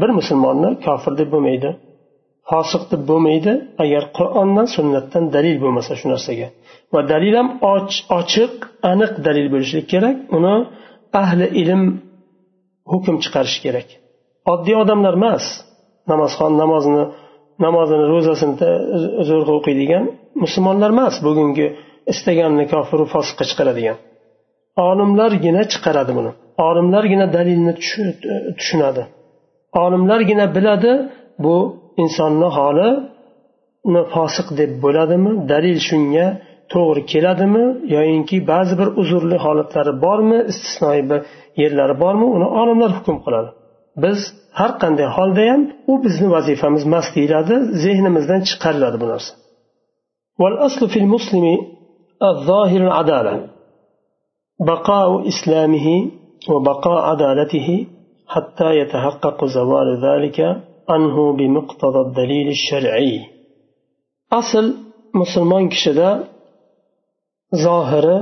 bir 0.00 0.10
musulmonni 0.18 0.70
kofir 0.86 1.12
deb 1.20 1.28
bo'lmaydi 1.34 1.70
fosiq 2.50 2.82
deb 2.92 3.02
bo'lmaydi 3.10 3.52
agar 3.84 4.02
qur'ondan 4.18 4.66
sunnatdan 4.76 5.24
dalil 5.36 5.56
bo'lmasa 5.64 5.92
shu 6.00 6.06
narsaga. 6.12 6.48
Va 6.94 7.00
dalil 7.12 7.34
ham 7.40 7.48
ochiq 8.18 8.54
aniq 8.92 9.12
dalil 9.26 9.46
bo'lishi 9.54 9.78
kerak 9.92 10.16
uni 10.36 10.54
ahli 11.22 11.46
ilm 11.62 11.82
hukm 12.92 13.16
chiqarishi 13.24 13.60
kerak. 13.66 13.88
Oddiy 14.52 14.76
odamlar 14.82 15.14
emas 15.20 15.44
namozxon 16.10 16.52
namozni 16.62 17.02
namozini 17.64 18.04
ro'zasini 18.12 18.54
zo'rg'a 19.30 19.52
o'qiydigan 19.58 20.04
musulmonlar 20.42 20.90
emas 20.96 21.14
bugungi 21.26 21.66
istaganini 22.11 22.65
kofiru 22.73 23.05
fosiqqa 23.13 23.43
chiqaradigan 23.49 23.97
olimlargina 24.89 25.61
chiqaradi 25.73 26.11
buni 26.17 26.31
olimlargina 26.67 27.25
dalilni 27.37 27.73
tushunadi 28.59 29.03
olimlargina 29.83 30.45
biladi 30.55 30.91
bu 31.43 31.55
insonni 32.03 32.49
holi 32.57 32.89
fosiq 34.15 34.47
deb 34.59 34.71
bo'ladimi 34.83 35.31
dalil 35.51 35.77
shunga 35.89 36.27
to'g'ri 36.73 37.01
keladimi 37.11 37.65
yoyinki 37.95 38.37
ba'zi 38.51 38.73
bir 38.81 38.87
uzrli 39.01 39.37
holatlari 39.45 39.93
bormi 40.05 40.39
istisnoiy 40.51 41.03
bir 41.09 41.19
yerlari 41.61 41.95
bormi 42.03 42.25
uni 42.35 42.47
olimlar 42.61 42.89
hukm 42.97 43.17
qiladi 43.25 43.49
biz 44.03 44.19
har 44.59 44.71
qanday 44.81 45.07
holda 45.17 45.43
ham 45.51 45.61
u 45.91 45.93
bizni 46.03 46.27
vazifamiz 46.35 46.83
emas 46.89 47.07
deyiladi 47.15 47.55
zehnimizdan 47.83 48.41
chiqariladi 48.49 48.97
bu 49.03 49.07
narsa 49.13 49.31
والأصل 50.41 50.81
في 50.93 50.99
المسلم 51.03 51.45
الظاهر 52.31 52.81
العدالة 52.87 53.35
بقاء 54.67 55.27
إسلامه 55.31 55.87
وبقاء 56.51 56.99
عدالته 57.09 57.87
حتى 58.27 58.69
يتحقق 58.79 59.45
زوال 59.45 59.89
ذلك 60.07 60.39
عنه 60.89 61.33
بمقتضى 61.37 61.99
الدليل 62.07 62.47
الشرعي 62.47 63.13
أصل 64.33 64.65
مسلمان 65.21 65.69
كشدا 65.69 66.11
zohiri 67.65 68.17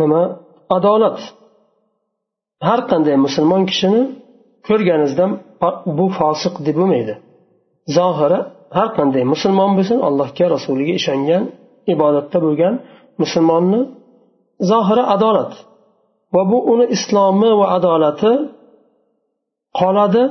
nima 0.00 0.22
adolat 0.76 1.18
har 2.68 2.80
qanday 2.90 3.16
musulmon 3.26 3.62
kishini 3.70 4.02
ko'rganingizda 4.66 5.24
bu 5.98 6.06
fosiq 6.18 6.54
deb 6.66 6.76
bo'lmaydi 6.80 7.14
zohiri 7.96 8.38
har 8.76 8.88
qanday 8.98 9.24
musulmon 9.32 9.70
bo'lsin 9.78 9.98
allohga 10.08 10.46
rasuliga 10.54 10.92
ishongan 11.00 11.42
ibodatda 11.94 12.38
bo'lgan 12.46 12.74
musulmonni 13.21 13.81
zohiri 14.71 15.03
adolat 15.15 15.53
va 16.33 16.41
bu 16.51 16.57
uni 16.73 16.85
islomi 16.95 17.49
va 17.59 17.67
adolati 17.77 18.31
qoladi 19.79 20.23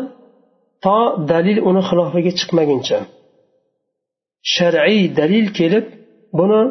to 0.84 0.98
dalil 1.30 1.58
uni 1.68 1.82
xilofiga 1.88 2.32
chiqmaguncha. 2.38 2.98
Shar'iy 4.54 5.02
dalil 5.18 5.46
kelib 5.58 5.86
buni 6.38 6.62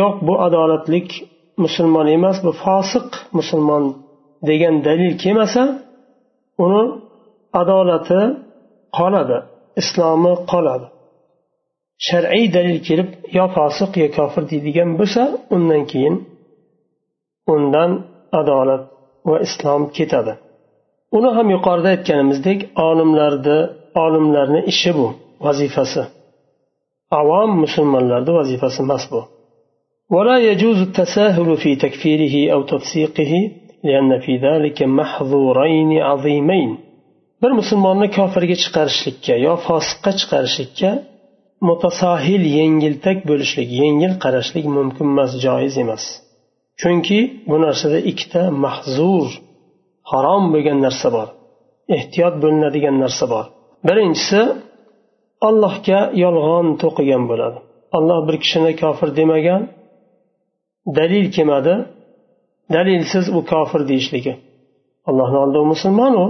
yo'q 0.00 0.16
bu 0.26 0.34
adolatlik 0.46 1.08
musulmon 1.64 2.06
emas 2.16 2.36
bu 2.46 2.52
fosiq 2.64 3.08
musulmon 3.38 3.84
degan 4.48 4.74
dalil 4.88 5.12
kelmasa 5.22 5.64
uni 6.64 6.82
adolati 7.60 8.20
qoladi 8.98 9.38
islomi 9.80 10.32
qoladi. 10.52 10.86
shar'iy 12.07 12.45
dalil 12.55 12.79
kelib 12.87 13.09
yo 13.37 13.45
fosiq 13.55 13.91
yo 14.03 14.07
kofir 14.17 14.43
deydigan 14.51 14.89
bo'lsa 14.99 15.21
undan 15.55 15.83
keyin 15.91 16.15
undan 17.53 17.91
adolat 18.39 18.83
va 19.29 19.37
islom 19.47 19.81
ketadi 19.97 20.33
uni 21.17 21.29
ham 21.37 21.47
yuqorida 21.55 21.89
aytganimizdek 21.95 22.59
olimlarni 22.87 23.59
olimlarni 24.03 24.61
ishi 24.71 24.91
bu 24.97 25.07
vazifasi 25.45 26.03
avom 27.19 27.51
musulmonlarni 27.63 28.31
vazifasi 28.39 28.79
emas 28.85 29.05
bu 29.13 29.21
ولا 30.15 30.37
يجوز 30.49 30.79
التساهل 30.87 31.57
في 31.63 31.71
تكفيره 31.75 32.53
أو 32.53 32.59
تفسيقه 32.73 33.33
لأن 33.83 34.19
في 34.19 34.33
ذلك 34.47 34.77
محظورين 34.83 35.91
عظيمين 36.09 36.71
bir 37.41 37.51
musulmonni 37.59 38.07
kofirga 38.17 38.55
chiqarishlikka 38.63 39.35
yo 39.47 39.53
fosiqqa 39.67 40.11
chiqarishlikka 40.19 40.89
mutasohil 41.68 42.42
yengiltak 42.58 43.18
bo'lishlik 43.28 43.68
yengil 43.80 44.12
qarashlik 44.24 44.66
mumkin 44.76 45.06
emas 45.14 45.32
joiz 45.44 45.74
emas. 45.84 46.04
Chunki 46.80 47.18
bu 47.48 47.56
narsada 47.64 47.98
ikkita 48.10 48.42
mahzur 48.64 49.28
harom 50.10 50.44
bo'lgan 50.54 50.78
narsa 50.86 51.08
bor 51.16 51.28
ehtiyot 51.96 52.34
bo'linadigan 52.42 52.96
narsa 53.04 53.24
bor. 53.32 53.44
Birinchisi 53.88 54.40
allohga 55.48 56.00
yolg'on 56.24 56.66
to'qigan 56.82 57.22
bo'ladi. 57.30 57.58
Alloh 57.96 58.18
bir 58.28 58.36
kishini 58.42 58.72
kofir 58.82 59.08
demagan 59.18 59.62
dalil 60.98 61.26
kelmadi. 61.36 61.74
Dalilsiz 62.74 63.26
u 63.38 63.40
kofir 63.52 63.80
deyishligi. 63.90 64.34
Allohni 65.08 65.38
oldida 65.42 65.58
u 65.64 65.66
musulmon 65.74 66.14
u. 66.24 66.26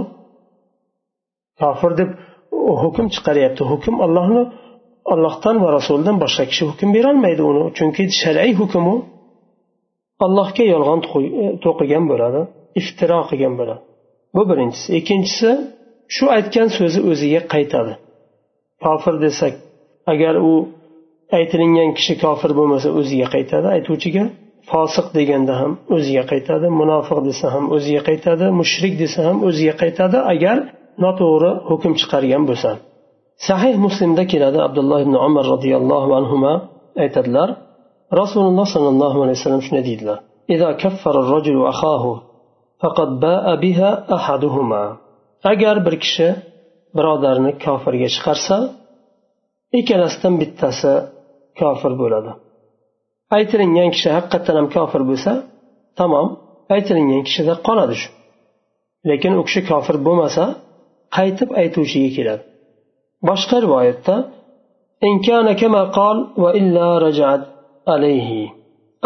Kofir 1.61 1.91
deb 1.99 2.09
hukm 2.83 3.05
chiqaryapti. 3.15 3.61
Hukm 3.71 3.95
allohni 4.05 4.43
allohdan 5.13 5.55
va 5.63 5.69
rasulidan 5.77 6.17
boshqa 6.23 6.43
kishi 6.51 6.63
hukm 6.69 6.89
berolmaydi 6.97 7.43
uni. 7.51 7.63
Chunki 7.77 8.03
shar'iy 8.21 8.53
hukm 8.61 8.83
u 8.93 8.95
allohga 10.25 10.65
yolg'on 10.73 10.99
e, 11.43 11.47
to'qigan 11.65 12.03
bo'ladi 12.11 12.41
iftiro 12.79 13.19
qilgan 13.29 13.53
bo'ladi. 13.59 13.81
Bu 14.35 14.41
birinchisi. 14.49 14.87
Ikkinchisi 14.99 15.49
shu 16.15 16.25
aytgan 16.37 16.67
so'zi 16.77 16.99
o'ziga 17.11 17.41
qaytadi. 17.53 17.93
Kofir 18.83 19.15
desak 19.25 19.53
agar 20.13 20.35
u 20.49 20.53
aytilingan 21.37 21.89
kishi 21.97 22.13
kofir 22.23 22.51
bo'lmasa 22.59 22.89
o'ziga 22.99 23.27
qaytadi. 23.35 23.67
Aytuvchiga 23.77 24.23
fosiq 24.71 25.07
deganda 25.17 25.53
ham 25.61 25.71
o'ziga 25.95 26.23
qaytadi 26.31 26.67
munofiq 26.81 27.19
desa 27.29 27.45
ham 27.55 27.65
o'ziga 27.75 28.01
qaytadi 28.09 28.45
mushrik 28.59 28.93
desa 29.03 29.19
ham 29.27 29.37
o'ziga 29.47 29.75
qaytadi 29.81 30.17
agar 30.33 30.57
noto'g'ri 31.03 31.51
hukm 31.69 31.93
chiqargan 31.99 32.43
bo'lsa. 32.49 32.71
sahih 33.47 33.75
muslimda 33.85 34.23
keladi 34.31 34.59
abdulloh 34.67 34.99
ibn 35.05 35.15
umar 35.27 35.45
roziyallohu 35.53 36.09
anhu 36.19 36.35
aytadilar 37.03 37.49
rasululloh 38.21 38.67
sollallohu 38.75 39.17
alayhi 39.23 39.37
vasallam 39.39 39.61
shunday 39.65 39.83
deydilar 39.89 40.17
agar 45.51 45.75
bir 45.85 45.95
kishi 46.03 46.27
birodarini 46.97 47.51
kofirga 47.65 48.09
chiqarsa 48.15 48.55
ikkalasidan 49.79 50.33
bittasi 50.41 50.93
kofir 51.59 51.93
bo'ladi. 52.01 52.31
Aytilingan 53.37 53.89
kishi 53.95 54.09
haqiqatdan 54.17 54.55
ham 54.59 54.67
kofir 54.75 55.01
bo'lsa 55.09 55.31
tamom 55.99 56.27
aytilingan 56.75 57.21
kishida 57.27 57.53
qoladi 57.67 57.95
shu. 58.01 58.09
Lekin 59.09 59.33
u 59.39 59.41
kishi 59.47 59.61
kofir 59.71 59.95
bo'lmasa 60.07 60.43
qaytib 61.17 61.49
aytuvchiga 61.61 62.09
keladi. 62.17 62.43
Boshqa 63.29 63.57
rivoyatda 63.65 64.15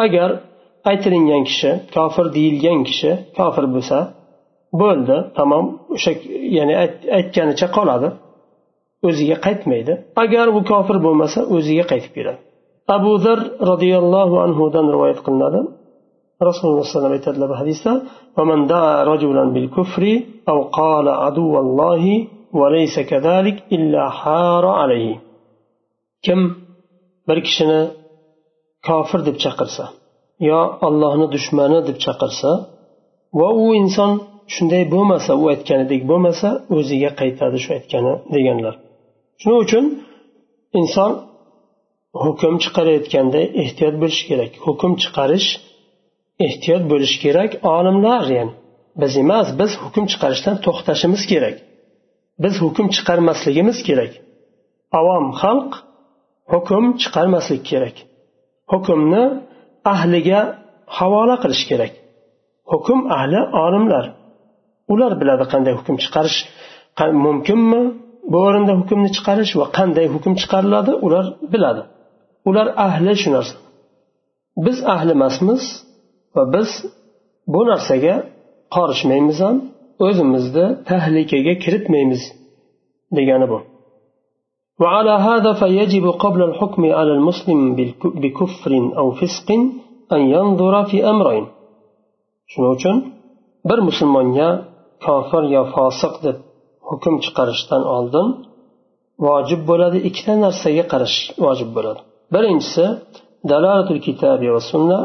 agar 0.06 0.30
aytilingan 0.90 1.44
kishi 1.50 1.72
kofir 1.96 2.26
deyilgan 2.38 2.80
kishi 2.90 3.12
kofir 3.38 3.66
bo'lsa 3.76 3.98
bo'ldi 4.82 5.18
tamom 5.38 5.66
o'sha 5.96 6.12
ya'ni 6.58 6.74
aytganicha 7.18 7.68
qoladi 7.78 8.08
o'ziga 9.08 9.38
qaytmaydi. 9.46 9.94
Agar 10.24 10.46
u 10.58 10.60
kofir 10.72 10.98
bo'lmasa 11.06 11.40
o'ziga 11.56 11.86
qaytib 11.92 12.12
keladi. 12.18 12.40
Abu 12.96 13.12
zar 13.26 13.40
roziyallohu 13.72 14.36
anhudan 14.46 14.86
rivoyat 14.96 15.20
qilinadi. 15.26 15.60
Rasululloh 16.50 16.82
alayhi 16.82 16.94
vasallam 16.94 17.14
aytadilar 17.18 17.48
bu 17.54 17.58
hadisda 17.62 17.92
kim 26.26 26.40
bir 27.28 27.38
kishini 27.48 27.82
kofir 28.88 29.20
deb 29.28 29.38
chaqirsa 29.44 29.86
yo 30.50 30.60
allohni 30.88 31.28
dushmani 31.36 31.80
deb 31.88 31.98
chaqirsa 32.06 32.52
va 33.40 33.50
u 33.64 33.66
inson 33.82 34.12
shunday 34.54 34.84
bo'lmasa 34.94 35.32
u 35.42 35.44
aytganidek 35.54 36.02
bo'lmasa 36.12 36.50
o'ziga 36.78 37.12
qaytadi 37.22 37.58
shu 37.64 37.70
aytgani 37.78 38.14
deganlar. 38.36 38.76
Shuning 39.42 39.60
uchun 39.66 39.86
inson 40.82 41.12
hukm 42.24 42.54
chiqarayotganda 42.64 43.42
ehtiyot 43.64 43.96
bo'lishi 44.02 44.24
kerak. 44.30 44.52
Hukm 44.66 44.92
chiqarish 45.04 45.50
ehtiyot 46.48 46.84
bo'lishi 46.92 47.18
kerak 47.26 47.52
olimlar 47.76 48.24
ya'ni 48.38 48.54
biz 49.02 49.14
emas 49.24 49.48
biz 49.60 49.72
hukm 49.84 50.04
chiqarishdan 50.12 50.56
to'xtashimiz 50.66 51.24
kerak. 51.32 51.56
Biz 52.44 52.54
hukm 52.64 52.88
chiqarmasligimiz 52.96 53.78
kerak. 53.88 54.12
Avom 55.00 55.26
xalq 55.42 55.72
hukm 56.54 56.84
chiqarmaslik 57.02 57.64
kerak. 57.72 57.96
Hukmni 58.72 59.24
ahliga 59.94 60.42
havola 60.98 61.36
qilish 61.44 61.64
kerak. 61.70 61.94
Hukm 62.72 63.00
ahli 63.18 63.40
olimlar. 63.64 64.06
Ular 64.94 65.12
biladi 65.22 65.46
qanday 65.54 65.74
hukm 65.80 65.96
chiqarish 66.04 66.38
mumkinmi? 67.26 67.84
Bu 68.32 68.38
o'rinda 68.48 68.74
hukmni 68.80 69.10
chiqarish 69.18 69.52
va 69.60 69.66
qanday 69.78 70.06
hukm 70.16 70.34
chiqariladi 70.42 70.92
ular 71.06 71.26
biladi. 71.54 71.84
Ular 72.50 72.68
ahli 72.88 73.14
shu 73.22 73.30
narsa. 73.36 73.56
Biz 74.66 74.78
ahli 74.94 75.12
emasmiz 75.18 75.64
va 76.36 76.44
biz 76.54 76.70
bu 77.54 77.62
narsaga 77.70 78.16
qorishmaymiz 78.76 79.38
ham 79.46 79.58
o'zimizni 80.06 80.66
tahlikaga 80.90 81.54
kiritmaymiz 81.64 82.22
degani 83.18 83.48
bu 83.54 83.60
وعلى 84.84 85.16
هذا 85.28 85.52
فيجب 85.62 86.06
قبل 86.24 86.42
الحكم 86.50 86.82
على 86.98 87.12
المسلم 87.18 87.60
بكفر 88.24 88.72
أو 89.00 89.08
فسق 89.20 89.50
أن 90.16 90.22
ينظر 90.36 90.74
في 90.90 90.98
أمرين 91.14 91.46
shuning 92.52 92.72
uchun 92.78 92.96
bir 93.70 93.80
musulmonga 93.88 94.50
kofir 95.06 95.44
yo 95.56 95.62
fosiq 95.76 96.14
deb 96.26 96.38
hukm 96.90 97.14
chiqarishdan 97.24 97.84
oldin 97.96 98.28
vojib 99.28 99.62
bo'ladi 99.70 99.98
ikkita 100.10 100.34
narsaga 100.46 100.84
qarash 100.92 101.18
vojib 101.46 101.70
bo'ladi 101.78 102.02
birinchisi 102.34 102.86
دلالة 103.52 103.90
الكتاب 103.96 104.42
والسنة 104.54 105.00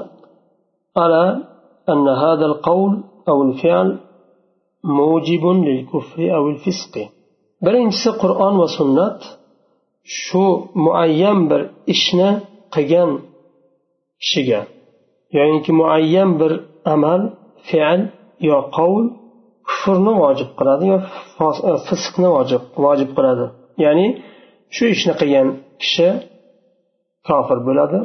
على 0.96 1.24
أن 1.88 2.08
هذا 2.08 2.46
القول 2.46 2.92
أو 3.28 3.42
الفعل 3.42 3.98
birinchisi 7.64 8.10
qur'on 8.22 8.54
va 8.62 8.68
sunnat. 8.78 9.18
Shu 10.22 10.44
muayyan 10.84 11.38
bir 11.50 11.60
ishni 11.94 12.30
qilgan 12.74 13.10
kishiga 14.22 14.60
yoyinki 15.36 15.72
muayyan 15.80 16.30
bir 16.40 16.52
amal 16.94 17.20
fe'l 17.68 18.00
yo 18.50 18.58
qovul 18.76 19.06
kufrni 19.68 20.12
vojib 20.22 20.50
qiladi 20.58 20.84
yo 20.92 20.98
e, 21.70 21.72
fisqni 21.88 22.28
vojib 22.36 22.62
vojib 22.84 23.10
qiladi. 23.16 23.44
Ya'ni 23.84 24.06
shu 24.74 24.84
ishni 24.94 25.14
qilgan 25.20 25.48
kishi 25.82 26.08
kofir 27.28 27.58
bo'ladi 27.68 27.98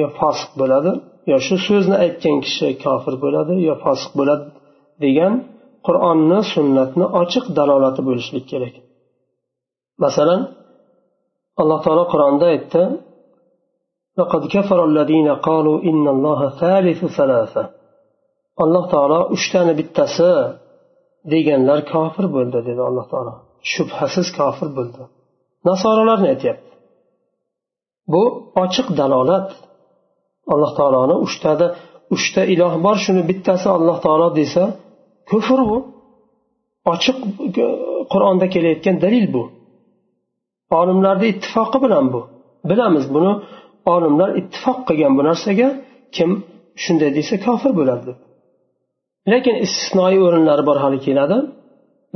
yo 0.00 0.06
fosiq 0.18 0.50
bo'ladi 0.60 0.92
yo 1.30 1.36
shu 1.46 1.56
so'zni 1.66 1.96
aytgan 2.04 2.36
kishi 2.46 2.68
kofir 2.84 3.14
bo'ladi 3.24 3.54
yo 3.68 3.74
fosiq 3.84 4.12
bo'ladi 4.18 4.46
degan 5.04 5.32
qur'onni 5.87 6.39
sunnatni 6.53 7.05
ochiq 7.21 7.45
dalolati 7.57 8.01
bo'lishlik 8.07 8.45
kerak 8.51 8.75
masalan 10.03 10.41
alloh 11.61 11.79
taolo 11.85 12.03
qur'onda 12.13 12.47
aytdi 12.55 12.83
لقد 14.21 14.43
كفر 14.55 14.79
الذين 14.91 15.29
قالوا 15.47 15.77
إن 15.89 16.05
الله 16.15 16.39
ثالث 16.61 16.99
ثلاثة 17.19 17.63
alloh 18.63 18.85
taolo 18.93 19.19
uchtani 19.35 19.73
bittasi 19.79 20.31
deganlar 21.31 21.79
kofir 21.93 22.25
bo'ldi 22.35 22.59
dedi 22.67 22.81
alloh 22.89 23.05
taolo 23.11 23.33
shubhasiz 23.73 24.27
kofir 24.39 24.69
bo'ldi 24.77 25.01
nasoralarni 25.69 26.27
aytyapti 26.33 26.71
bu 28.13 28.23
ochiq 28.63 28.87
dalolat 28.99 29.47
alloh 30.53 30.71
taoloni 30.79 31.15
uchtada 31.25 31.67
uchta 32.15 32.41
iloh 32.53 32.73
bor 32.85 32.97
shuni 33.05 33.21
bittasi 33.29 33.67
alloh 33.77 33.97
taolo 34.05 34.27
desa 34.39 34.63
kufr 35.30 35.60
bu. 35.70 35.78
Ochiq 36.92 37.18
qur'onda 38.12 38.46
kelayotgan 38.54 38.96
dalil 39.04 39.26
bu. 39.34 39.42
Olimlarni 40.80 41.26
ittifoqi 41.32 41.78
bilan 41.84 42.06
bu. 42.14 42.20
Bilamiz 42.70 43.06
buni. 43.14 43.32
Olimlar 43.94 44.30
ittifoq 44.40 44.78
qilgan 44.88 45.12
bu 45.18 45.22
narsaga 45.28 45.68
kim 46.16 46.30
shunday 46.82 47.10
desa 47.18 47.34
kofir 47.46 47.72
bo'ladi 47.78 48.02
deb 48.08 48.18
lekin 49.32 49.56
istisnoiy 49.64 50.18
o'rinlari 50.26 50.62
bor 50.68 50.76
hali 50.84 50.98
keladi. 51.06 51.38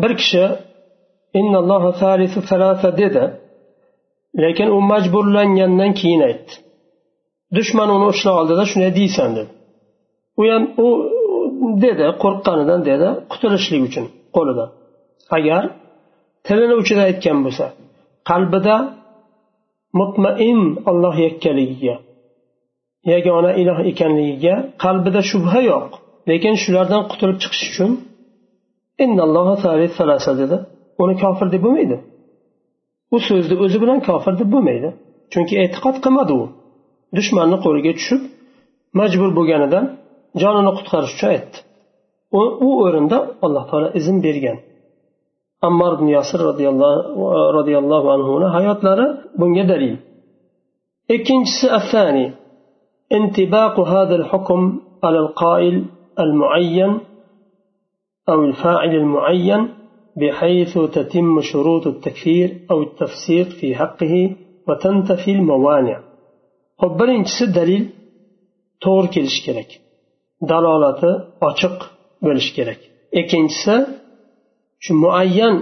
Bir 0.03 0.13
kishi 0.21 0.45
dedi. 3.03 3.25
Lekin 4.43 4.69
u 4.77 4.79
majburlangandan 4.93 5.93
keyin 6.01 6.23
aytdi. 6.29 6.53
Dushman 7.57 7.89
uni 7.97 8.07
ushlab 8.13 8.37
oldida 8.41 8.65
shunday 8.71 8.91
deysan 9.01 9.31
dedi. 9.39 9.51
U 10.41 10.43
ham 10.53 10.65
u 10.85 10.89
dedi 11.85 12.07
qo'rqqanidan 12.23 12.81
dedi 12.91 13.09
qutulishlik 13.33 13.83
uchun 13.89 14.05
qo'lidan 14.37 14.69
agar 15.37 15.63
tilini 16.47 16.75
uchida 16.83 17.03
aytgan 17.09 17.39
bo'lsa 17.47 17.67
qalbida 18.31 18.77
mutmain 20.01 20.61
olloh 20.91 21.15
yakkaligiga 21.27 21.97
yagona 23.13 23.51
iloh 23.63 23.79
ekanligiga 23.91 24.55
qalbida 24.85 25.21
shubha 25.31 25.61
yo'q. 25.71 25.91
Lekin 26.31 26.55
shulardan 26.63 27.03
qutulib 27.11 27.39
chiqish 27.43 27.65
uchun 27.73 27.91
dedi. 30.41 30.57
Uni 31.03 31.15
kofir 31.23 31.47
deb 31.55 31.63
bo'lmaydi. 31.67 31.97
U 33.15 33.17
so'zni 33.29 33.57
o'zi 33.65 33.79
bilan 33.83 33.99
kofir 34.09 34.35
deb 34.41 34.49
bo'lmaydi. 34.55 34.89
Chunki 35.33 35.55
e'tiqod 35.63 35.97
qilmadi 36.05 36.33
u. 36.41 36.43
Dushmanni 37.17 37.57
qo'liga 37.65 37.93
tushib 37.99 38.23
majbur 39.01 39.31
bo'lganidan 39.39 39.85
jonini 40.43 40.71
qutqarish 40.79 41.13
uchun 41.17 41.29
aytdi 41.35 41.59
u 42.69 42.71
o'rinda 42.85 43.19
alloh 43.47 43.65
taolo 43.71 43.89
izn 44.01 44.17
bergan 44.27 44.59
ammor 45.69 45.93
ibn 45.97 46.09
yasir 46.17 46.41
roziyallohu 47.59 48.09
anhuni 48.17 48.47
hayotlari 48.57 49.07
bunga 49.41 49.65
dalil 49.73 49.95
ikkinchisi 51.15 51.67
الثاني 51.81 52.27
انطباق 53.19 53.77
هذا 53.95 54.15
الحكم 54.21 54.61
على 55.05 55.19
القائل 55.25 55.77
المعين 56.25 56.93
أو 58.31 58.39
الفاعل 58.49 58.93
المعين 59.03 59.63
بحيث 60.21 60.73
تتم 60.95 61.41
شروط 61.41 61.85
التكفير 61.87 62.49
أو 62.71 62.79
التفسيق 62.83 63.49
في 63.59 63.69
حقه 63.81 64.15
وتنتفي 64.69 65.31
الموانع 65.39 65.99
hop 66.83 66.93
birinchisi 67.01 67.45
dalil 67.59 67.83
to'g'ri 68.85 69.09
kelishi 69.15 69.41
kerak 69.47 69.71
dalolati 70.51 71.11
ochiq 71.49 71.77
bo'lishi 72.25 72.53
kerak. 72.59 72.81
Ikkinchisi 73.21 73.77
shu 74.85 74.93
muayyan 75.05 75.55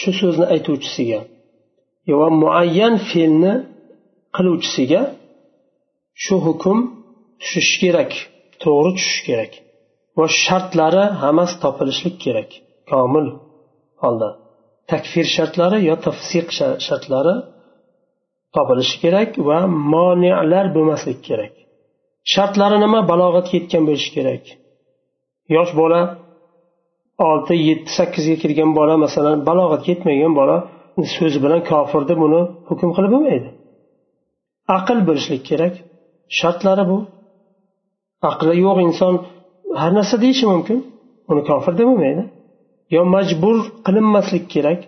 shu 0.00 0.10
so'zni 0.20 0.46
aytuvchisiga 0.54 1.20
va 2.20 2.28
muayyan 2.42 2.94
fe'lni 3.10 3.52
qiluvchisiga 4.36 5.02
shu 6.24 6.34
hukm 6.46 6.78
tushishi 7.40 7.76
kerak 7.82 8.12
to'g'ri 8.62 8.90
tushishi 8.98 9.22
kerak 9.28 9.52
va 10.18 10.26
shartlari 10.44 11.04
hammasi 11.22 11.54
topilishlik 11.64 12.16
kerak 12.24 12.50
komil 12.90 13.26
holda. 14.02 14.30
Takfir 14.90 15.26
shartlari 15.36 15.78
yo 15.88 15.94
tafsiq 16.06 16.46
shartlari 16.86 17.34
topilishi 18.54 18.96
kerak 19.04 19.30
va 19.48 19.58
moniyalar 19.94 20.66
bo'lmasligi 20.76 21.22
kerak. 21.28 21.54
Shartlari 22.32 22.76
nima? 22.84 23.00
Balog'atga 23.10 23.54
yetgan 23.58 23.82
bo'lishi 23.88 24.10
kerak. 24.16 24.44
Yosh 25.54 25.72
bola 25.80 26.00
olti 27.28 27.54
yetti 27.68 27.90
sakkizga 27.98 28.36
kirgan 28.42 28.70
bola 28.78 28.94
masalan 29.04 29.36
balog'atga 29.48 29.88
yetmagan 29.92 30.32
bola 30.40 30.56
so'zi 31.16 31.38
bilan 31.44 31.60
kofir 31.70 32.02
deb 32.10 32.18
uni 32.26 32.40
hukm 32.68 32.90
qilib 32.96 33.10
bo'lmaydi. 33.14 33.48
Aql 34.76 34.98
bo'lishlik 35.08 35.42
kerak. 35.50 35.74
Shartlari 36.38 36.84
bu. 36.90 36.98
Aqli 38.30 38.52
yo'q 38.66 38.78
inson 38.88 39.14
har 39.80 39.90
narsa 39.98 40.16
deyishi 40.24 40.46
mumkin. 40.52 40.78
Uni 41.30 41.42
kofir 41.50 41.72
deb 41.78 41.86
bo'lmaydi. 41.90 42.22
Yo 42.94 43.02
majbur 43.14 43.56
qilinmaslik 43.86 44.44
kerak. 44.54 44.80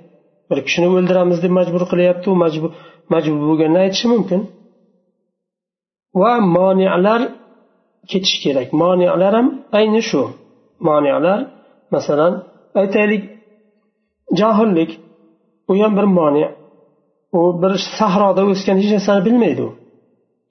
Bir 0.51 0.59
kishini 0.66 0.88
o'ldiramiz 0.96 1.38
deb 1.44 1.53
majbur 1.59 1.83
qilyapti 1.92 2.27
u 2.33 2.35
majbur 2.44 2.70
majbur 3.14 3.40
bo'lganini 3.49 3.81
aytishi 3.85 4.07
mumkin. 4.14 4.40
va 6.21 6.31
moniyalar 6.57 7.21
ketishi 8.12 8.38
kerak 8.43 8.67
moniyalar 8.84 9.34
ham 9.38 9.47
ayni 9.79 10.01
shu 10.10 10.21
moniyalar 10.88 11.39
masalan 11.93 12.34
aytaylik 12.81 13.23
johillik 14.39 14.91
u 15.69 15.73
ham 15.81 15.93
bir 15.97 16.07
moni 16.19 16.45
u 17.39 17.41
bir 17.62 17.73
sahroda 17.97 18.41
o'sgan 18.51 18.77
hech 18.81 18.91
narsani 18.95 19.21
bilmaydi 19.27 19.62
u 19.67 19.69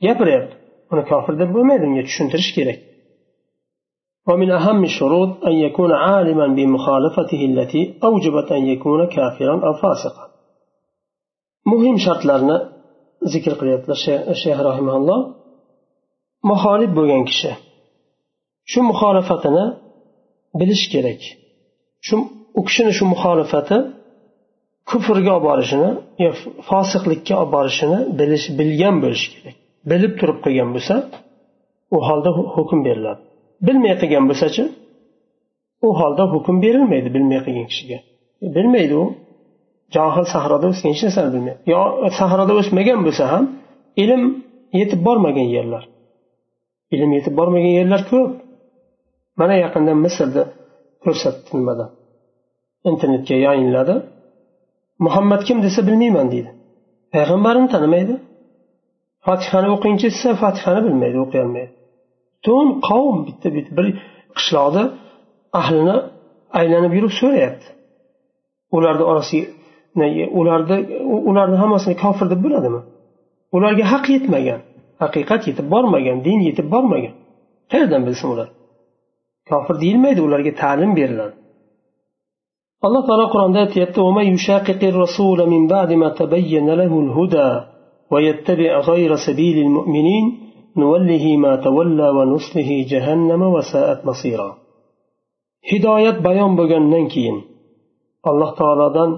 gapiryapti 0.05 0.55
uni 0.93 1.03
kofir 1.11 1.35
deb 1.41 1.51
bo'lmaydi 1.57 1.85
unga 1.89 2.03
tushuntirish 2.09 2.53
kerak 2.59 2.81
ومن 4.29 4.51
أهم 4.61 4.81
الشروط 4.91 5.31
أن 5.49 5.55
يكون 5.67 5.93
عالما 6.05 6.47
بمخالفته 6.57 7.41
التي 7.51 7.83
أوجبت 8.09 8.49
أن 8.59 8.63
يكون 8.73 9.01
كافرا 9.15 9.55
أو 9.67 9.73
فاسقا 9.83 10.25
muhim 11.71 11.97
shartlarni 12.05 12.57
zikr 13.33 13.53
qilyaptilar 13.61 13.99
shayx 14.43 14.59
rahimaulloh 14.69 15.21
muxolif 16.50 16.92
bo'lgan 16.98 17.24
kishi 17.30 17.52
shu 18.72 18.80
muxolifatini 18.90 19.66
bilish 20.60 20.86
kerak. 20.94 21.22
Shu 22.08 22.16
u 22.60 22.62
kishini 22.68 22.92
shu 22.98 23.04
muxolifati 23.14 23.78
kufrga 24.90 25.32
olib 25.38 25.46
borishini 25.50 25.90
yo 26.24 26.30
fosiqlikka 26.70 27.34
olib 27.42 27.52
borishini 27.56 28.00
bilish 28.20 28.46
bilgan 28.60 28.96
bo'lishi 29.04 29.28
kerak. 29.36 29.56
Bilib 29.92 30.14
turib 30.20 30.38
qilgan 30.46 30.70
bo'lsa 30.76 30.96
u 31.96 31.98
holda 32.08 32.30
hukm 32.56 32.80
beriladi. 32.88 33.22
Bilmay 33.68 33.94
qilgan 34.02 34.26
bo'lsachi 34.30 34.64
u 35.88 35.90
holda 36.00 36.24
hukm 36.34 36.56
berilmaydi 36.66 37.10
bilmay 37.16 37.40
qilgan 37.46 37.68
kishiga. 37.72 37.98
Bilmaydi 38.56 38.96
u. 39.04 39.06
Johil 39.96 40.26
sahroda 40.34 40.66
o'sgan 40.72 40.90
hech 40.94 41.04
narsani 41.08 41.30
bilmaydi 41.36 41.60
yo 41.74 41.82
sahroda 42.20 42.54
o'smagan 42.60 43.00
bo'lsa 43.08 43.24
ham 43.34 43.44
ilm 44.04 44.24
yetib 44.80 45.00
bormagan 45.08 45.50
yerlar. 45.58 45.84
Ilm 46.96 47.12
yetib 47.18 47.34
bormagan 47.40 47.74
yerlar 47.80 48.02
ko'p. 48.12 48.32
Mana 49.40 49.56
yaqinda 49.64 49.94
misrda 50.06 50.44
ko'rsatdi 51.04 51.50
nimada 51.58 51.86
internetga 52.90 53.36
yayinladi. 53.48 53.96
Muhammad 55.06 55.42
kim 55.48 55.58
desa 55.66 55.80
bilmayman 55.88 56.28
deydi. 56.34 56.52
Payg'ambarni 57.14 57.68
tanimaydi. 57.74 58.16
Fatihani 59.26 59.70
o'qingchi 59.76 60.08
desa 60.14 60.30
fatihani 60.44 60.82
bilmaydi 60.88 61.18
o'qiy 61.26 61.42
olmaydi 61.46 61.74
butun 62.46 62.68
qavm 62.88 63.18
bitta 63.28 63.48
bitta 63.56 63.72
bir 63.78 63.88
qishloqda 64.38 64.84
ahlini 65.60 65.98
aylanib 66.60 66.94
yurib 66.98 67.14
so'rayapti. 67.22 67.68
Ularni 68.76 69.04
orasiga 69.12 69.48
ularni 70.40 70.78
ularni 71.30 71.58
hammasini 71.64 71.96
kofir 72.04 72.28
deb 72.34 72.40
bo'ladimi? 72.46 72.82
Ularga 73.56 73.84
haq 73.94 74.06
yetmagan. 74.16 74.60
Haqiqat 75.02 75.42
yetib 75.50 75.68
bormagan 75.74 76.18
din 76.28 76.40
yetib 76.48 76.68
bormagan 76.74 77.16
qayerdan 77.72 78.02
bilsin 78.08 78.28
ular 78.34 78.50
kofir 79.50 79.76
deyilmaydi 79.84 80.22
ularga 80.28 80.52
ta'lim 80.62 80.92
beriladi 81.00 81.36
alloh 82.86 83.04
taolo 83.08 83.26
qur'onda 83.34 83.60
aytyapti 83.66 84.00
ويتبع 88.12 88.80
غير 88.80 89.16
سبيل 89.16 89.58
المؤمنين 89.66 90.26
نوله 90.78 91.26
ما 91.38 91.56
تولى 91.56 92.10
ونصله 92.18 92.70
جهنم 92.92 93.42
وساءت 93.56 94.00
مصيرا 94.10 94.52
hidoyat 95.72 96.18
bayon 96.28 96.52
bo'lgandan 96.60 97.06
keyin 97.14 97.38
alloh 98.30 98.52
taolodan 98.60 99.12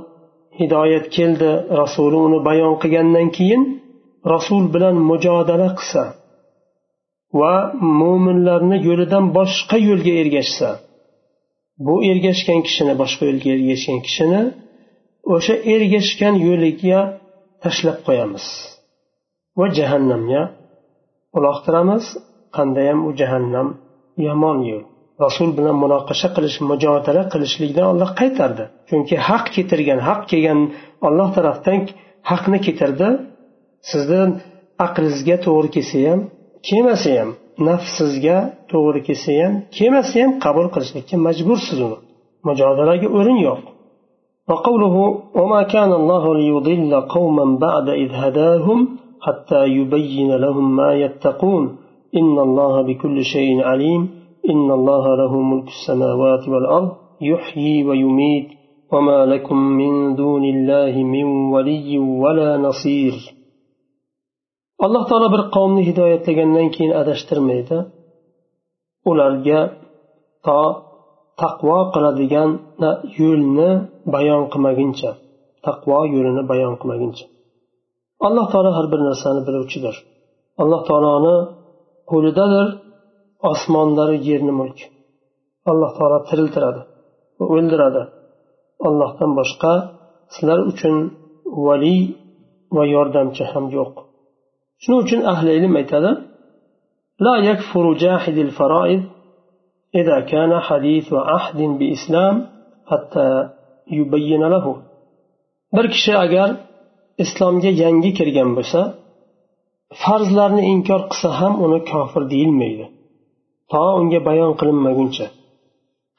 hidoyat 0.59 1.05
keldi 1.15 1.51
rasuli 1.81 2.17
uni 2.27 2.39
bayon 2.49 2.73
qilgandan 2.81 3.27
keyin 3.37 3.61
rasul 4.33 4.63
bilan 4.73 4.95
mujodala 5.09 5.69
qilsa 5.77 6.03
va 7.39 7.55
mo'minlarni 8.01 8.77
yo'lidan 8.87 9.25
boshqa 9.37 9.77
yo'lga 9.89 10.13
ergashsa 10.21 10.69
bu 11.85 11.95
ergashgan 12.11 12.59
kishini 12.67 12.93
boshqa 13.01 13.23
yo'lga 13.29 13.49
ergashgan 13.55 13.99
kishini 14.07 14.41
o'sha 15.33 15.55
ergashgan 15.73 16.35
yo'liga 16.47 16.99
tashlab 17.63 17.97
qo'yamiz 18.07 18.45
va 19.59 19.65
jahannamga 19.77 20.41
uloqtiramiz 21.37 22.05
qandayam 22.57 22.99
u 23.07 23.11
jahannam? 23.19 23.67
Yomon 24.27 24.59
yo'l. 24.69 24.83
Rasul 25.25 25.49
bilan 25.57 25.75
munoqasha 25.83 26.27
qilish 26.35 26.57
mujodala 26.69 27.23
qilishlikdan 27.33 27.85
olloh 27.91 28.09
qaytardi. 28.19 28.63
Chunki 28.89 29.15
haq 29.27 29.45
keltirgan 29.55 29.99
haq 30.07 30.21
kelgan 30.31 30.59
olloh 31.07 31.29
tarafdan 31.37 31.79
haqni 32.31 32.57
keltirdi 32.65 33.07
sizni 33.89 34.21
aqlingizga 34.85 35.35
to'g'ri 35.45 35.69
kelsa 35.75 35.99
ham 36.07 36.19
kelmasa 36.67 37.11
ham 37.19 37.29
nafsizga 37.67 38.37
to'g'ri 38.71 39.01
kelsa 39.07 39.33
ham 39.41 39.53
kelmasa 39.77 40.15
ham 40.21 40.31
qabul 40.43 40.67
qilishlikka 40.73 41.15
majbursiz 41.27 41.79
uni. 41.85 41.97
Mujodalaga 42.47 43.07
o'rin 43.19 43.39
yo'q. 43.47 43.61
وقوله 44.49 44.95
وما 45.35 45.61
كان 45.63 45.91
الله 45.93 46.35
ليضل 46.35 47.01
قوما 47.01 47.45
بعد 47.65 47.89
إذ 47.89 48.11
هداهم 48.23 48.79
حتى 49.21 49.61
يبين 49.65 50.31
لهم 50.35 50.75
ما 50.75 50.93
يتقون 50.93 51.75
إن 52.15 52.39
الله 52.39 52.81
بكل 52.81 53.23
شيء 53.23 53.63
عليم 53.63 54.09
إن 54.49 54.71
الله 54.71 55.15
له 55.15 55.41
ملك 55.41 55.67
السماوات 55.67 56.47
والأرض 56.47 56.91
يحيي 57.21 57.83
ويميت 57.87 58.47
وما 58.93 59.25
لكم 59.25 59.57
من 59.57 60.15
دون 60.15 60.43
الله 60.45 61.03
من 61.03 61.23
ولي 61.53 61.99
ولا 61.99 62.57
نصير 62.57 63.13
alloh 64.85 65.03
taolo 65.09 65.27
bir 65.35 65.41
qavmni 65.55 65.81
hidoyatlagandan 65.89 66.67
keyin 66.75 66.93
adashtirmaydi. 67.01 67.77
Ularga 69.09 69.59
to 70.45 70.59
taqvo 71.41 71.77
qiladigan 71.93 72.49
yo'lni 73.19 73.69
bayon 74.15 74.43
qilmaguncha 74.51 75.11
taqvo 75.67 75.99
yo'lini 76.15 76.43
bayon 76.51 76.73
qilmaguncha. 76.81 77.25
Alloh 78.27 78.45
taolo 78.53 78.71
har 78.77 78.85
bir 78.91 78.99
narsani 79.07 79.41
biluvchidir. 79.47 79.95
Alloh 80.61 80.81
taoloni 80.89 81.35
qo'lidadir 82.11 82.67
osmonlari 83.51 84.17
yerni 84.29 84.53
mulk. 84.59 84.79
Alloh 85.71 85.91
taolo 85.97 86.17
tiriltiradi 86.29 86.81
va 87.39 87.45
o'ldiradi. 87.53 88.03
Allohdan 88.87 89.31
boshqa 89.39 89.73
sizlar 90.33 90.59
uchun 90.71 90.95
valiy 91.67 92.01
va 92.75 92.83
yordamchi 92.95 93.43
ham 93.51 93.65
yo'q. 93.77 93.93
shuning 94.82 95.00
uchun 95.04 95.20
ahli 95.32 95.50
ilm 95.58 95.74
aytadi 95.82 96.12
لا 97.26 97.36
يكفر 97.50 97.84
جاحد 98.04 98.36
الفرائض 98.46 99.02
إذا 100.00 100.20
كان 100.32 100.60
حديث 100.68 101.12
عهد 101.12 101.60
بإسلام 101.78 102.34
حتى 102.90 103.28
يبين 103.98 104.42
له 104.54 104.66
bir 105.76 105.86
kishi 105.94 106.12
agar 106.24 106.48
islomga 107.24 107.70
yangi 107.82 108.10
kirgan 108.18 108.50
bo'lsa 108.56 108.80
farzlarni 110.02 110.62
inkor 110.72 111.00
qilsa 111.10 111.28
ham 111.40 111.52
uni 111.64 111.78
kofir 111.92 112.22
deyilmaydi 112.32 112.86
to 113.72 113.82
unga 114.00 114.20
bayon 114.28 114.52
qilinmaguncha 114.60 115.26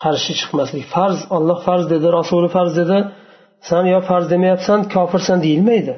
qarshi 0.04 0.32
chiqmaslik 0.40 0.86
farz 0.96 1.20
olloh 1.36 1.60
farz 1.68 1.86
dedi 1.94 2.08
rasuli 2.20 2.50
farz 2.56 2.74
dedi 2.82 2.98
san 3.70 3.84
yo 3.94 4.00
farz 4.10 4.26
demayapsan 4.34 4.80
kofirsan 4.96 5.38
deyilmaydi 5.46 5.94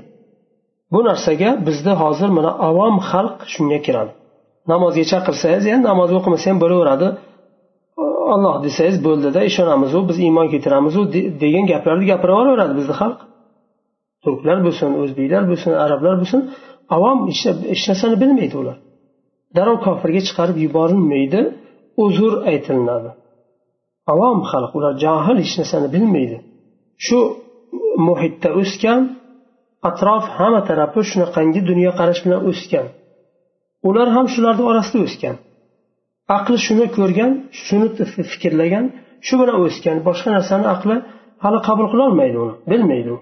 Bu 0.92 1.00
narsaga 1.08 1.50
bizda 1.66 1.92
hozir 2.02 2.28
mana 2.36 2.50
avom 2.68 2.96
xalq 3.10 3.36
shunga 3.54 3.78
kiradi. 3.86 4.12
Namozga 4.72 5.04
chaqirsangiz 5.12 5.64
endi 5.72 5.84
namoz 5.90 6.10
o'qimasa 6.18 6.46
ham 6.50 6.58
bo'laveradi. 6.64 7.08
Olloh 8.34 8.56
desangiz 8.66 8.98
bo'ldida 9.06 9.40
ishonamizu 9.50 9.98
biz 10.08 10.18
iymon 10.26 10.46
keltiramizu 10.52 11.00
degan 11.42 11.64
gaplarni 11.72 12.04
gapirib 12.12 12.34
yuboraveradi 12.34 12.74
bizni 12.80 12.94
xalq. 13.00 13.18
Turklar 14.24 14.58
bo'lsin 14.66 14.90
o'zbeklar 15.02 15.42
bo'lsin 15.50 15.72
arablar 15.84 16.14
bo'lsin 16.20 16.40
avom 16.96 17.18
hech 17.72 17.82
narsani 17.90 18.16
bilmaydi 18.22 18.56
ular. 18.62 18.76
Darrov 19.56 19.78
kofirga 19.86 20.20
chiqarib 20.28 20.56
yuborilmaydi 20.66 21.40
uzr 22.04 22.32
aytilinadi. 22.50 23.10
Avom 24.12 24.38
xalq 24.50 24.72
ular 24.78 24.92
johil 25.04 25.36
hech 25.44 25.54
narsani 25.60 25.88
bilmaydi. 25.94 26.38
Shu 27.06 27.18
muhitda 28.08 28.48
o'sgan 28.60 29.02
atrof 29.88 30.24
hamma 30.36 30.60
tarafi 30.68 31.00
shunaqangi 31.10 31.60
dunyoqarash 31.70 32.20
bilan 32.24 32.40
o'sgan. 32.50 32.86
Ular 33.88 34.08
ham 34.16 34.26
shularni 34.34 34.64
orasida 34.70 34.98
o'sgan. 35.06 35.36
Aqli 36.36 36.58
shuni 36.66 36.86
ko'rgan 36.96 37.32
shuni 37.64 37.88
fikrlagan 38.32 38.84
shu 39.26 39.34
bilan 39.40 39.56
o'sgan. 39.66 39.96
Boshqa 40.08 40.28
narsani 40.36 40.66
aqli 40.74 40.96
hali 41.44 41.58
qabul 41.68 41.86
qilolmaydi 41.92 42.36
uni 42.44 42.54
bilmaydi 42.70 43.10
u. 43.16 43.18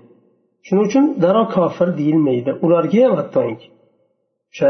Shuning 0.67 0.85
uchun 0.89 1.05
darrov 1.23 1.47
kofir 1.57 1.89
deyilmaydi. 2.01 2.51
Ularga 2.65 2.99
ham 3.05 3.13
hattoki. 3.21 3.67
O'sha 4.53 4.69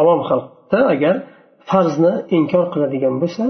avom 0.00 0.20
xalqda 0.28 0.78
agar 0.94 1.14
farzni 1.70 2.12
inkor 2.38 2.66
qiladigan 2.74 3.14
bo'lsa 3.22 3.44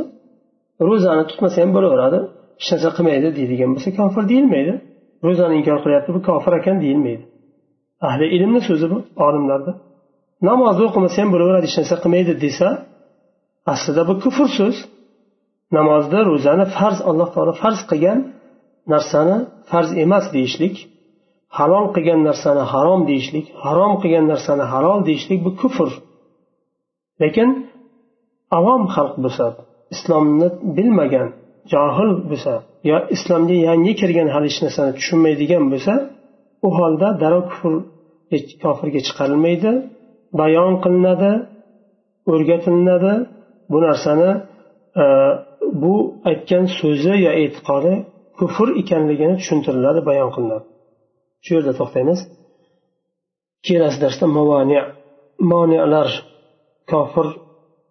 ro'zani 0.88 1.24
tutmasa 1.30 1.56
ham 1.62 1.70
bo'laveradi 1.76 2.18
hech 2.60 2.68
narsa 2.72 2.90
qilmaydi 2.96 3.28
deydigan 3.38 3.70
bo'lsa 3.74 3.90
kofir 4.00 4.22
deyilmaydi. 4.32 4.72
Ro'zani 5.26 5.54
inkor 5.60 5.78
qilyapti 5.84 6.10
bu 6.16 6.20
kofir 6.28 6.52
ekan 6.60 6.76
deyilmaydi. 6.84 7.24
Ahli 8.09 8.26
ilmni 8.36 8.61
so'zi 8.68 8.86
bu 8.92 8.99
olimlarni 9.26 9.72
namozni 10.49 10.84
o'qimasa 10.88 11.16
ham 11.22 11.30
bo'laveradi 11.34 11.66
hech 11.68 11.76
narsa 11.80 11.97
qilmaydi 12.03 12.32
desa 12.44 12.68
aslida 13.72 14.03
bu 14.09 14.14
kufr 14.24 14.49
so'z. 14.59 14.76
Namozni 15.76 16.20
ro'zani 16.30 16.64
farz 16.76 16.99
alloh 17.11 17.28
taolo 17.34 17.53
farz 17.62 17.80
qilgan 17.90 18.18
narsani 18.92 19.36
farz 19.70 19.90
emas 20.05 20.24
deyishlik 20.34 20.74
halol 21.59 21.86
qilgan 21.94 22.20
narsani 22.28 22.62
harom 22.72 23.01
deyishlik 23.11 23.47
harom 23.64 23.92
qilgan 24.03 24.26
narsani 24.32 24.64
halol 24.72 25.01
deyishlik 25.09 25.40
bu 25.47 25.51
kufr. 25.61 25.90
Lekin 27.22 27.49
avom 28.59 28.82
xalq 28.94 29.14
bo'lsa 29.24 29.47
islomni 29.94 30.49
bilmagan 30.76 31.28
johil 31.72 32.11
bo'lsa 32.30 32.53
yo 32.90 32.97
islomga 33.16 33.57
yangi 33.68 33.92
kirgan 34.01 34.28
hali 34.34 34.47
hech 34.51 34.61
narsani 34.66 34.92
tushunmaydigan 34.99 35.64
bo'lsa 35.72 35.92
u 36.66 36.68
holda 36.78 37.08
darrov 37.22 37.44
kufr 37.50 37.74
kofirga 38.62 39.00
chiqarilmaydi. 39.06 39.72
Bayon 40.40 40.72
qilinadi 40.84 41.32
o'rgatilinadi 42.32 43.14
bu 43.70 43.78
narsani 43.86 44.30
e, 45.02 45.04
bu 45.82 45.94
aytgan 46.30 46.64
so'zi 46.78 47.14
yo 47.26 47.32
e'tiqodi 47.42 47.94
kufr 48.38 48.68
ekanligini 48.82 49.34
tushuntiriladi 49.40 50.00
bayon 50.08 50.30
qilinadi. 50.34 50.66
Shu 51.44 51.50
yerda 51.56 51.72
to'xtaymiz. 51.80 52.20
Kelasi 53.66 53.98
darsda 54.04 54.26
mavani 54.36 54.78
moniyalar 55.52 56.08
kofir 56.92 57.28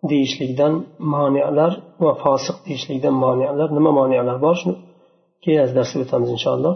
deyishlikdan 0.09 0.73
moniyalar 1.13 1.71
va 2.03 2.11
fosiq 2.23 2.57
deyishlikdan 2.67 3.15
moniyalar 3.26 3.69
nima 3.78 3.91
moniyalar 3.99 4.38
bor? 4.45 4.55
Shuni 4.61 4.76
kelasi 5.43 5.73
darsda 5.78 5.97
o'tamiz 6.05 6.30
inshaalloh. 6.36 6.76